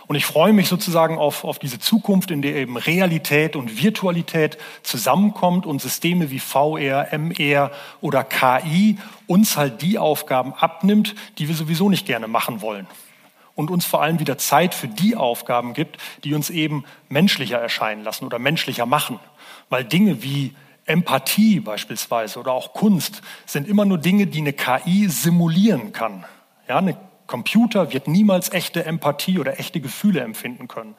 [0.07, 4.57] Und ich freue mich sozusagen auf, auf diese Zukunft, in der eben Realität und Virtualität
[4.83, 7.71] zusammenkommt und Systeme wie VR, MR
[8.01, 12.87] oder KI uns halt die Aufgaben abnimmt, die wir sowieso nicht gerne machen wollen.
[13.55, 18.03] Und uns vor allem wieder Zeit für die Aufgaben gibt, die uns eben menschlicher erscheinen
[18.03, 19.19] lassen oder menschlicher machen.
[19.69, 20.55] Weil Dinge wie
[20.85, 26.25] Empathie beispielsweise oder auch Kunst sind immer nur Dinge, die eine KI simulieren kann.
[26.67, 26.97] Ja, eine
[27.31, 30.95] Computer wird niemals echte Empathie oder echte Gefühle empfinden können.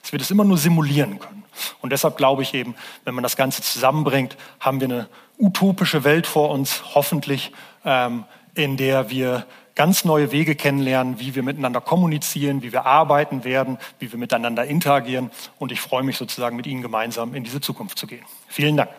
[0.00, 1.42] Es wird es immer nur simulieren können.
[1.80, 5.08] Und deshalb glaube ich eben, wenn man das Ganze zusammenbringt, haben wir eine
[5.38, 7.50] utopische Welt vor uns, hoffentlich,
[7.84, 8.24] ähm,
[8.54, 13.78] in der wir ganz neue Wege kennenlernen, wie wir miteinander kommunizieren, wie wir arbeiten werden,
[13.98, 15.32] wie wir miteinander interagieren.
[15.58, 18.24] Und ich freue mich sozusagen mit Ihnen gemeinsam in diese Zukunft zu gehen.
[18.46, 18.90] Vielen Dank.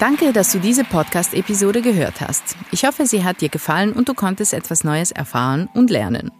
[0.00, 2.56] Danke, dass du diese Podcast-Episode gehört hast.
[2.72, 6.30] Ich hoffe, sie hat dir gefallen und du konntest etwas Neues erfahren und lernen.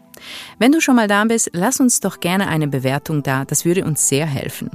[0.59, 3.85] Wenn du schon mal da bist, lass uns doch gerne eine Bewertung da, das würde
[3.85, 4.71] uns sehr helfen.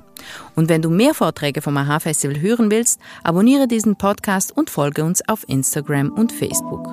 [0.55, 5.03] Und wenn du mehr Vorträge vom AHA Festival hören willst, abonniere diesen Podcast und folge
[5.03, 6.87] uns auf Instagram und Facebook.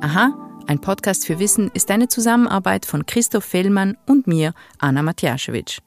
[0.00, 0.32] Aha,
[0.68, 5.80] ein Podcast für Wissen ist eine Zusammenarbeit von Christoph Fellmann und mir, Anna Matjaschewitsch.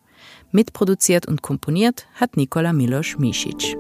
[0.56, 3.76] Mitproduziert und komponiert hat Nikola Milos Misic.